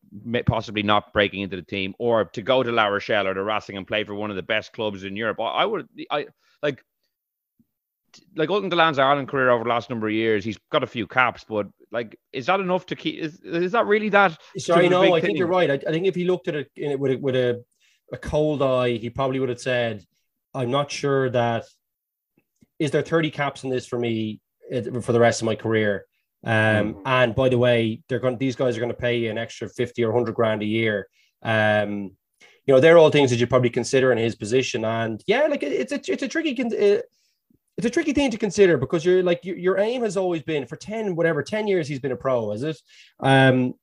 [0.46, 3.76] possibly not breaking into the team, or to go to La Rochelle or to Racing
[3.76, 5.40] and play for one of the best clubs in Europe?
[5.40, 6.26] I, I would, I
[6.62, 6.84] like,
[8.36, 10.44] like Ultan Dillane's Ireland career over the last number of years.
[10.44, 13.18] He's got a few caps, but like, is that enough to keep?
[13.18, 14.38] Is, is that really that?
[14.58, 15.70] Sorry, no, I think you're right.
[15.70, 17.64] I, I, think if he looked at it with a, with a
[18.12, 20.04] a cold eye, he probably would have said,
[20.54, 21.64] I'm not sure that
[22.78, 24.40] is there 30 caps in this for me
[25.02, 26.06] for the rest of my career.
[26.44, 26.52] Um,
[26.94, 27.02] mm.
[27.06, 29.68] and by the way, they're going these guys are going to pay you an extra
[29.68, 31.08] 50 or 100 grand a year.
[31.42, 32.12] Um,
[32.66, 34.84] you know, they're all things that you probably consider in his position.
[34.84, 37.00] And yeah, like it's a it's a tricky eh,
[37.76, 40.66] it's a tricky thing to consider because you're like your, your aim has always been
[40.66, 42.80] for 10 whatever 10 years he's been a pro is it
[43.20, 43.74] um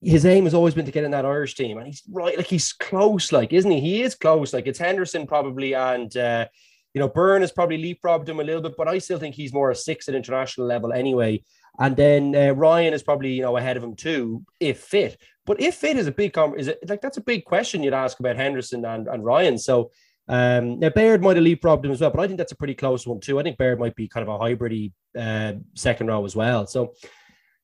[0.00, 2.46] his aim has always been to get in that Irish team, and he's right, like
[2.46, 3.80] he's close, like isn't he?
[3.80, 4.52] He is close.
[4.52, 6.46] Like it's Henderson probably, and uh,
[6.94, 9.52] you know Beirne has probably leapfrogged him a little bit, but I still think he's
[9.52, 11.42] more a six at international level anyway.
[11.80, 15.20] And then uh, Ryan is probably you know ahead of him too, if fit.
[15.46, 18.20] But if fit is a big is it like that's a big question you'd ask
[18.20, 19.58] about Henderson and, and Ryan.
[19.58, 19.90] So
[20.28, 22.74] um, now Baird might have leapfrogged him as well, but I think that's a pretty
[22.74, 23.40] close one too.
[23.40, 26.66] I think Baird might be kind of a hybridy uh, second row as well.
[26.66, 26.92] So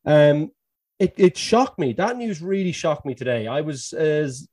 [0.07, 0.51] um,
[0.99, 1.93] it, it shocked me.
[1.93, 3.47] That news really shocked me today.
[3.47, 4.49] I was as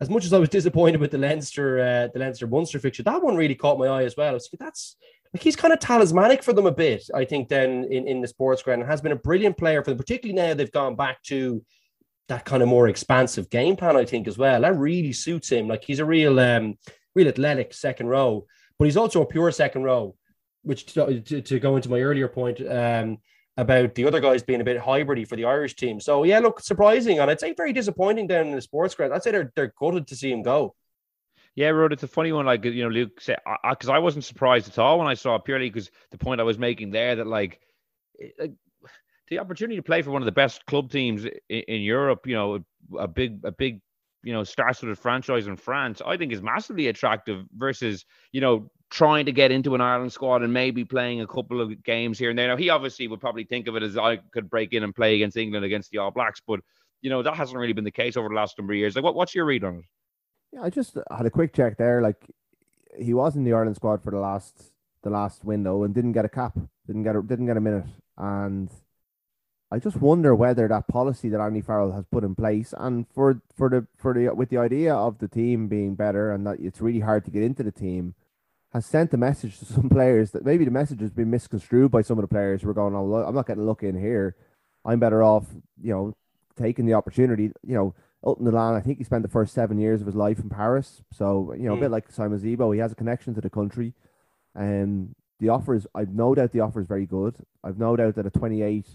[0.00, 3.22] as much as I was disappointed with the Leinster uh, the Leinster Munster fixture, that
[3.22, 4.30] one really caught my eye as well.
[4.30, 4.96] I was like, that's
[5.32, 7.08] like he's kind of talismanic for them a bit.
[7.14, 9.98] I think then in, in the sports ground has been a brilliant player for them,
[9.98, 11.64] particularly now they've gone back to
[12.28, 13.96] that kind of more expansive game plan.
[13.96, 15.68] I think as well that really suits him.
[15.68, 16.76] Like he's a real um
[17.14, 18.46] real athletic second row,
[18.78, 20.14] but he's also a pure second row.
[20.62, 23.18] which to, to, to, go into my earlier point um,
[23.58, 26.00] about the other guys being a bit hybridy for the Irish team.
[26.00, 29.12] So yeah, look, surprising, and I'd say very disappointing down in the sports ground.
[29.12, 30.74] I'd say they're they're gutted to see him go.
[31.56, 32.46] Yeah, Rud, it's a funny one.
[32.46, 33.38] Like you know, Luke said,
[33.68, 36.40] because I, I, wasn't surprised at all when I saw it, purely because the point
[36.40, 37.60] I was making there that like,
[38.38, 38.52] like
[39.28, 42.36] the opportunity to play for one of the best club teams in, in Europe, you
[42.36, 42.64] know,
[42.96, 43.80] a big a big
[44.22, 49.26] you know star-studded franchise in France, I think is massively attractive versus you know trying
[49.26, 52.38] to get into an Ireland squad and maybe playing a couple of games here and
[52.38, 52.48] there.
[52.48, 55.16] Now he obviously would probably think of it as I could break in and play
[55.16, 56.60] against England against the All Blacks, but
[57.00, 58.94] you know that hasn't really been the case over the last number of years.
[58.94, 59.84] Like, what, what's your read on it?
[60.52, 62.00] Yeah, I just had a quick check there.
[62.00, 62.24] Like,
[62.98, 64.72] he was in the Ireland squad for the last
[65.02, 67.84] the last window and didn't get a cap, didn't get a, didn't get a minute,
[68.16, 68.70] and
[69.70, 73.42] I just wonder whether that policy that Andy Farrell has put in place, and for
[73.54, 76.80] for the for the with the idea of the team being better and that it's
[76.80, 78.14] really hard to get into the team,
[78.72, 82.02] has sent a message to some players that maybe the message has been misconstrued by
[82.02, 84.36] some of the players who are going, "Oh, I'm not getting a look in here.
[84.84, 85.46] I'm better off,
[85.80, 86.16] you know,
[86.56, 87.94] taking the opportunity." You know,
[88.24, 91.02] Ultan Dillane, I think he spent the first seven years of his life in Paris,
[91.12, 91.78] so you know, mm.
[91.78, 91.92] a bit hmm.
[91.92, 93.94] like Simon Zebo, he has a connection to the country,
[94.54, 95.86] and the offer is.
[95.94, 97.36] I've no doubt the offer is very good.
[97.62, 98.86] I've no doubt that at 28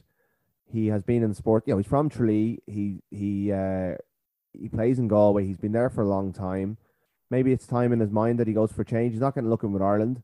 [0.72, 1.64] he has been in the sport.
[1.66, 2.60] You know, he's from Tralee.
[2.68, 3.96] He he uh,
[4.52, 5.46] he plays in Galway.
[5.46, 6.78] He's been there for a long time.
[7.34, 9.14] Maybe it's time in his mind that he goes for change.
[9.14, 10.22] He's not going to look in with Ireland.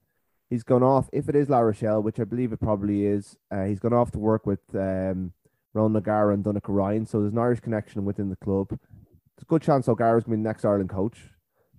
[0.47, 1.09] He's gone off.
[1.11, 4.11] If it is La Rochelle, which I believe it probably is, uh, he's gone off
[4.11, 5.33] to work with um,
[5.73, 7.07] Ron O'Gara and Donnacha Ryan.
[7.07, 8.69] So there's an Irish connection within the club.
[8.69, 11.17] There's a good chance O'Gara's going to be the next Ireland coach.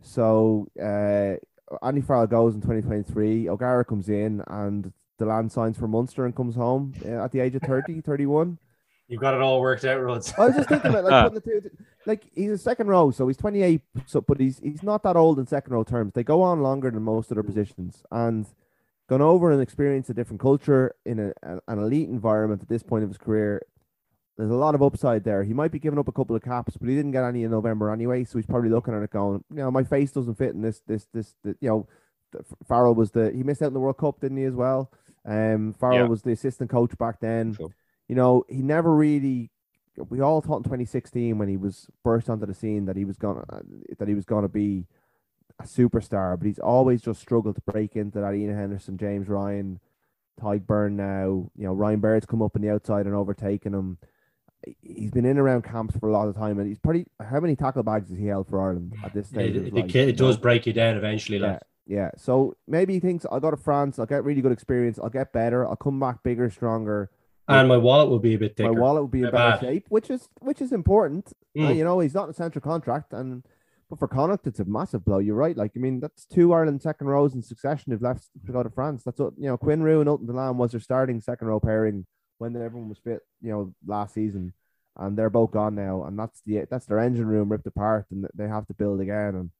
[0.03, 1.37] So uh,
[1.81, 3.49] Andy Farrell goes in 2023.
[3.51, 7.55] O'Gara comes in and Dillane signs for Munster and comes home uh, at the age
[7.55, 8.59] of 30, 31.
[9.11, 10.33] You've got it all worked out, Rods.
[10.39, 11.71] I was just thinking about like, putting the two,
[12.07, 15.41] like he's a second row, so he's 28, so but he's he's not that old
[15.41, 16.13] in second row terms.
[16.15, 18.47] They go on longer than most of their positions, and
[19.09, 23.03] gone over and experienced a different culture in a, an elite environment at this point
[23.03, 23.61] of his career.
[24.39, 25.43] There's a lot of upside there.
[25.43, 27.51] He might be giving up a couple of caps, but he didn't get any in
[27.51, 30.55] November anyway, so he's probably looking at it going, you know, my face doesn't fit
[30.55, 31.89] in this, this, this, this you know.
[32.69, 34.93] Farrell was the he missed out in the World Cup, didn't he as well?
[35.27, 36.05] Um, Farrell yeah.
[36.05, 37.55] was the assistant coach back then.
[37.55, 37.71] Sure.
[38.11, 39.53] You know, he never really.
[40.09, 43.17] We all thought in 2016 when he was burst onto the scene that he was
[43.17, 43.61] gonna uh,
[44.01, 44.89] that he was gonna be
[45.61, 48.35] a superstar, but he's always just struggled to break into that.
[48.35, 49.79] Ian Henderson, James Ryan,
[50.41, 51.53] Tadhg Beirne now.
[51.55, 53.99] You know, Ryan Baird's come up on the outside and overtaken him.
[54.83, 57.07] He's been in around camps for a lot of time, and he's pretty.
[57.21, 59.55] How many tackle bags has he held for Ireland at this stage?
[59.55, 61.47] It, it, it does break you down eventually, yeah.
[61.47, 61.61] like.
[61.87, 65.11] Yeah, so maybe he thinks I'll go to France, I'll get really good experience, I'll
[65.11, 67.11] get better, I'll come back bigger, stronger,
[67.49, 68.73] and my wallet will be a bit thicker.
[68.73, 71.33] My wallet will be in better shape, which is which is important.
[71.57, 71.69] Mm.
[71.69, 73.43] Uh, you know, he's not in a central contract, and
[73.89, 75.19] but for Connacht, it's a massive blow.
[75.19, 75.57] You're right.
[75.57, 78.71] Like I mean, that's two Ireland second rows in succession who've left to go to
[78.71, 79.03] France.
[79.03, 79.57] That's what you know.
[79.57, 82.07] Quinn Roux and Ultan Dillane was their starting second row pairing
[82.39, 83.21] when everyone was fit.
[83.43, 84.55] You know, last season,
[84.97, 88.27] and they're both gone now, and that's the that's their engine room ripped apart, and
[88.35, 89.35] they have to build again.
[89.35, 89.51] And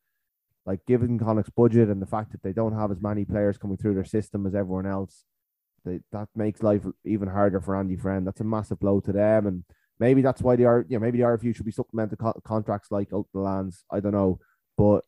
[0.65, 3.77] like given Connacht's budget and the fact that they don't have as many players coming
[3.77, 5.25] through their system as everyone else,
[5.85, 8.27] they, that makes life even harder for Andy Friend.
[8.27, 9.65] That's a massive blow to them, and
[9.99, 10.85] maybe that's why they are.
[10.89, 13.85] You know, maybe the RFU should be supplemented co- contracts like the Lands.
[13.91, 14.41] I don't know,
[14.77, 15.05] but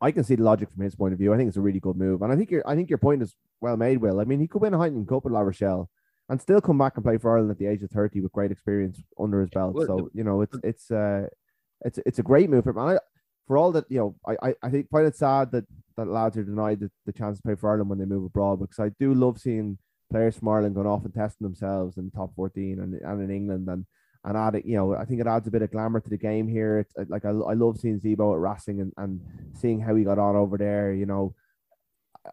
[0.00, 1.34] I can see the logic from his point of view.
[1.34, 3.22] I think it's a really good move, and I think your I think your point
[3.22, 3.98] is well made.
[3.98, 5.90] Will I mean he could win a Heineken Cup with La Rochelle
[6.28, 8.52] and still come back and play for Ireland at the age of thirty with great
[8.52, 9.76] experience under his belt.
[9.86, 11.26] So you know it's it's uh
[11.84, 12.78] it's it's a great move for him.
[12.78, 13.00] And I,
[13.48, 15.64] for all that, you know, I, I, I think find it sad that,
[15.96, 18.60] that lads are denied the, the chance to play for Ireland when they move abroad
[18.60, 19.78] because I do love seeing
[20.12, 23.34] players from Ireland going off and testing themselves in the top 14 and, and in
[23.34, 23.84] England and
[24.24, 26.16] and add it, you know, I think it adds a bit of glamour to the
[26.16, 26.80] game here.
[26.80, 29.20] It's uh, like I, I love seeing Zebo at Racing and, and
[29.54, 30.92] seeing how he got on over there.
[30.92, 31.34] You know,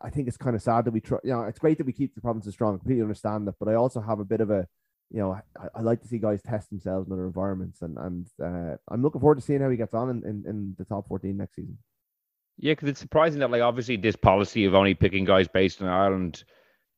[0.01, 1.19] I think it's kind of sad that we try.
[1.23, 2.73] You know, it's great that we keep the provinces strong.
[2.73, 4.67] I completely understand that, but I also have a bit of a
[5.11, 8.27] you know, I, I, like to see guys test themselves in other environments, and and
[8.43, 11.07] uh, I'm looking forward to seeing how he gets on in, in, in the top
[11.07, 11.77] 14 next season.
[12.57, 15.87] Yeah, because it's surprising that like obviously this policy of only picking guys based in
[15.87, 16.43] Ireland,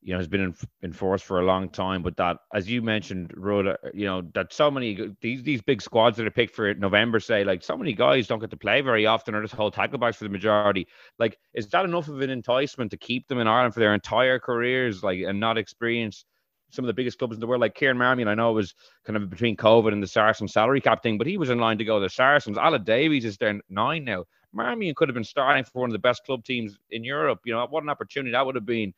[0.00, 0.54] you know, has been in,
[0.84, 2.02] enforced for a long time.
[2.02, 6.16] But that, as you mentioned, Rhoda, you know, that so many these these big squads
[6.16, 9.04] that are picked for November say like so many guys don't get to play very
[9.04, 10.86] often, or just hold tackle backs for the majority.
[11.18, 14.38] Like, is that enough of an enticement to keep them in Ireland for their entire
[14.38, 16.24] careers, like, and not experience?
[16.70, 18.28] Some of the biggest clubs in the world, like Kieran Marmion.
[18.28, 21.26] I know it was kind of between COVID and the Saracens salary cap thing, but
[21.26, 22.58] he was in line to go to the Saracens.
[22.58, 24.24] Aled Davies is there nine now.
[24.54, 27.40] Marmion could have been starting for one of the best club teams in Europe.
[27.44, 28.94] You know, what an opportunity that would have been.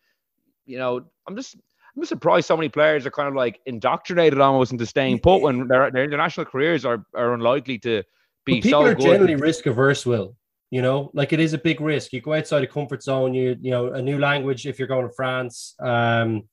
[0.66, 4.40] You know, I'm just I'm just surprised so many players are kind of like indoctrinated
[4.40, 8.02] almost into staying put when their their international careers are are unlikely to
[8.44, 9.04] be people so are good.
[9.04, 10.06] generally risk averse.
[10.06, 10.36] Will
[10.70, 12.12] You know, like it is a big risk.
[12.12, 13.34] You go outside a comfort zone.
[13.34, 15.74] You you know a new language if you're going to France.
[15.80, 16.44] Um,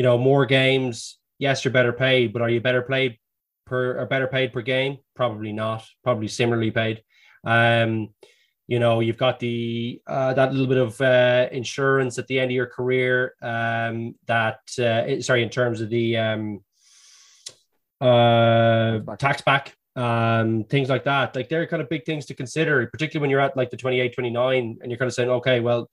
[0.00, 1.18] you know more games.
[1.38, 3.18] Yes, you're better paid, but are you better paid
[3.66, 4.96] per or better paid per game?
[5.14, 5.86] Probably not.
[6.02, 7.02] Probably similarly paid.
[7.44, 8.14] Um,
[8.66, 12.50] you know, you've got the uh, that little bit of uh, insurance at the end
[12.50, 13.34] of your career.
[13.42, 16.64] Um, that uh, sorry, in terms of the um,
[18.00, 21.36] uh, tax back, um, things like that.
[21.36, 24.14] Like they're kind of big things to consider, particularly when you're at like the 28,
[24.14, 25.90] 29, and you're kind of saying, okay, well,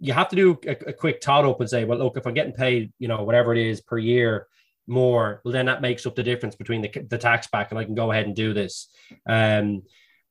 [0.00, 2.34] you have to do a, a quick tot up and say, well, look, if I'm
[2.34, 4.46] getting paid, you know, whatever it is per year
[4.86, 7.84] more, well, then that makes up the difference between the, the tax back, and I
[7.84, 8.88] can go ahead and do this.
[9.28, 9.82] Um,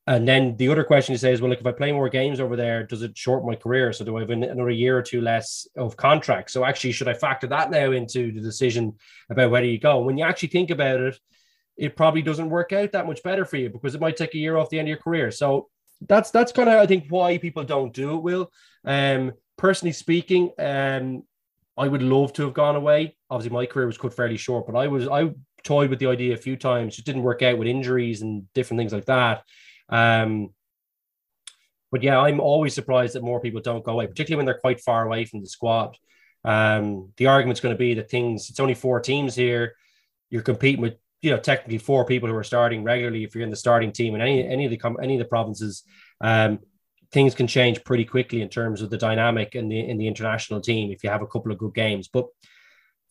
[0.07, 2.39] and then the other question you say is, well, look, if I play more games
[2.39, 3.91] over there, does it shorten my career?
[3.91, 6.49] So do I have another year or two less of contract?
[6.49, 8.95] So actually, should I factor that now into the decision
[9.30, 9.99] about whether you go?
[9.99, 11.20] When you actually think about it,
[11.76, 14.39] it probably doesn't work out that much better for you because it might take a
[14.39, 15.30] year off the end of your career.
[15.30, 15.68] So
[16.07, 18.24] that's that's kind of I think why people don't do it.
[18.24, 18.49] Will
[18.86, 21.24] um, personally speaking, um,
[21.78, 23.16] I would love to have gone away.
[23.30, 25.32] Obviously, my career was cut fairly short, but I was I
[25.64, 26.95] toyed with the idea a few times.
[26.95, 29.43] Just didn't work out with injuries and different things like that.
[29.89, 30.49] Um,
[31.91, 34.82] but yeah, I'm always surprised that more people don't go away, particularly when they're quite
[34.82, 35.95] far away from the squad.
[36.43, 39.76] Um, the argument's going to be that things, it's only four teams here.
[40.30, 43.49] You're competing with, you know, technically four people who are starting regularly if you're in
[43.49, 45.84] the starting team in any any of the any of the provinces.
[46.22, 46.60] Um,
[47.12, 50.62] things can change pretty quickly in terms of the dynamic in the in the international
[50.62, 52.08] team if you have a couple of good games.
[52.08, 52.28] But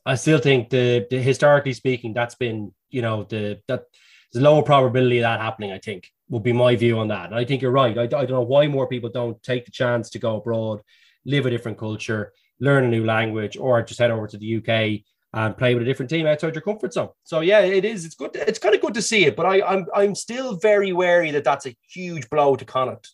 [0.05, 3.84] I still think the, the historically speaking, that's been, you know, the that
[4.32, 7.26] there's a lower probability of that happening, I think would be my view on that.
[7.26, 7.97] And I think you're right.
[7.97, 10.80] I, I don't know why more people don't take the chance to go abroad,
[11.24, 15.03] live a different culture, learn a new language, or just head over to the UK
[15.34, 17.11] and play with a different team outside your comfort zone.
[17.24, 18.05] So yeah, it is.
[18.05, 18.30] It's good.
[18.34, 21.44] it's kind of good to see it, but I, I'm I'm still very wary that
[21.44, 23.11] that's a huge blow to Connacht,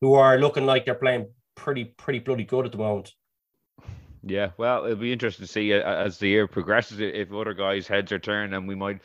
[0.00, 3.12] who are looking like they're playing pretty pretty bloody good at the moment.
[4.22, 7.86] Yeah, well, it'll be interesting to see uh, as the year progresses if other guys'
[7.86, 9.00] heads are turned, and we might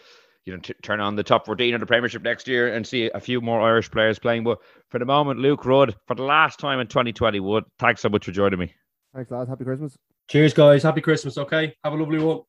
[0.45, 3.11] you know, t- turn on the top 14 of the Premiership next year and see
[3.13, 4.43] a few more Irish players playing.
[4.43, 4.59] But
[4.89, 8.31] for the moment, Luke Rud, for the last time in 2021, thanks so much for
[8.31, 8.73] joining me.
[9.13, 9.49] Thanks, lads.
[9.49, 9.97] Happy Christmas.
[10.27, 10.83] Cheers, guys.
[10.83, 11.37] Happy Christmas.
[11.37, 11.75] Okay.
[11.83, 12.41] Have a lovely one.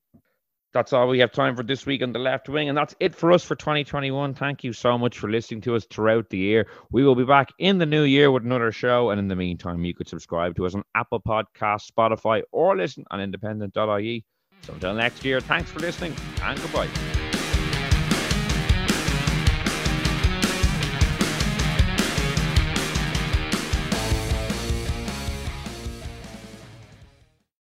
[0.72, 2.68] That's all we have time for this week on the left wing.
[2.68, 4.34] And that's it for us for 2021.
[4.34, 6.68] Thank you so much for listening to us throughout the year.
[6.90, 9.10] We will be back in the new year with another show.
[9.10, 13.04] And in the meantime, you could subscribe to us on Apple Podcasts, Spotify, or listen
[13.10, 14.24] on independent.ie.
[14.62, 17.19] So until next year, thanks for listening and goodbye.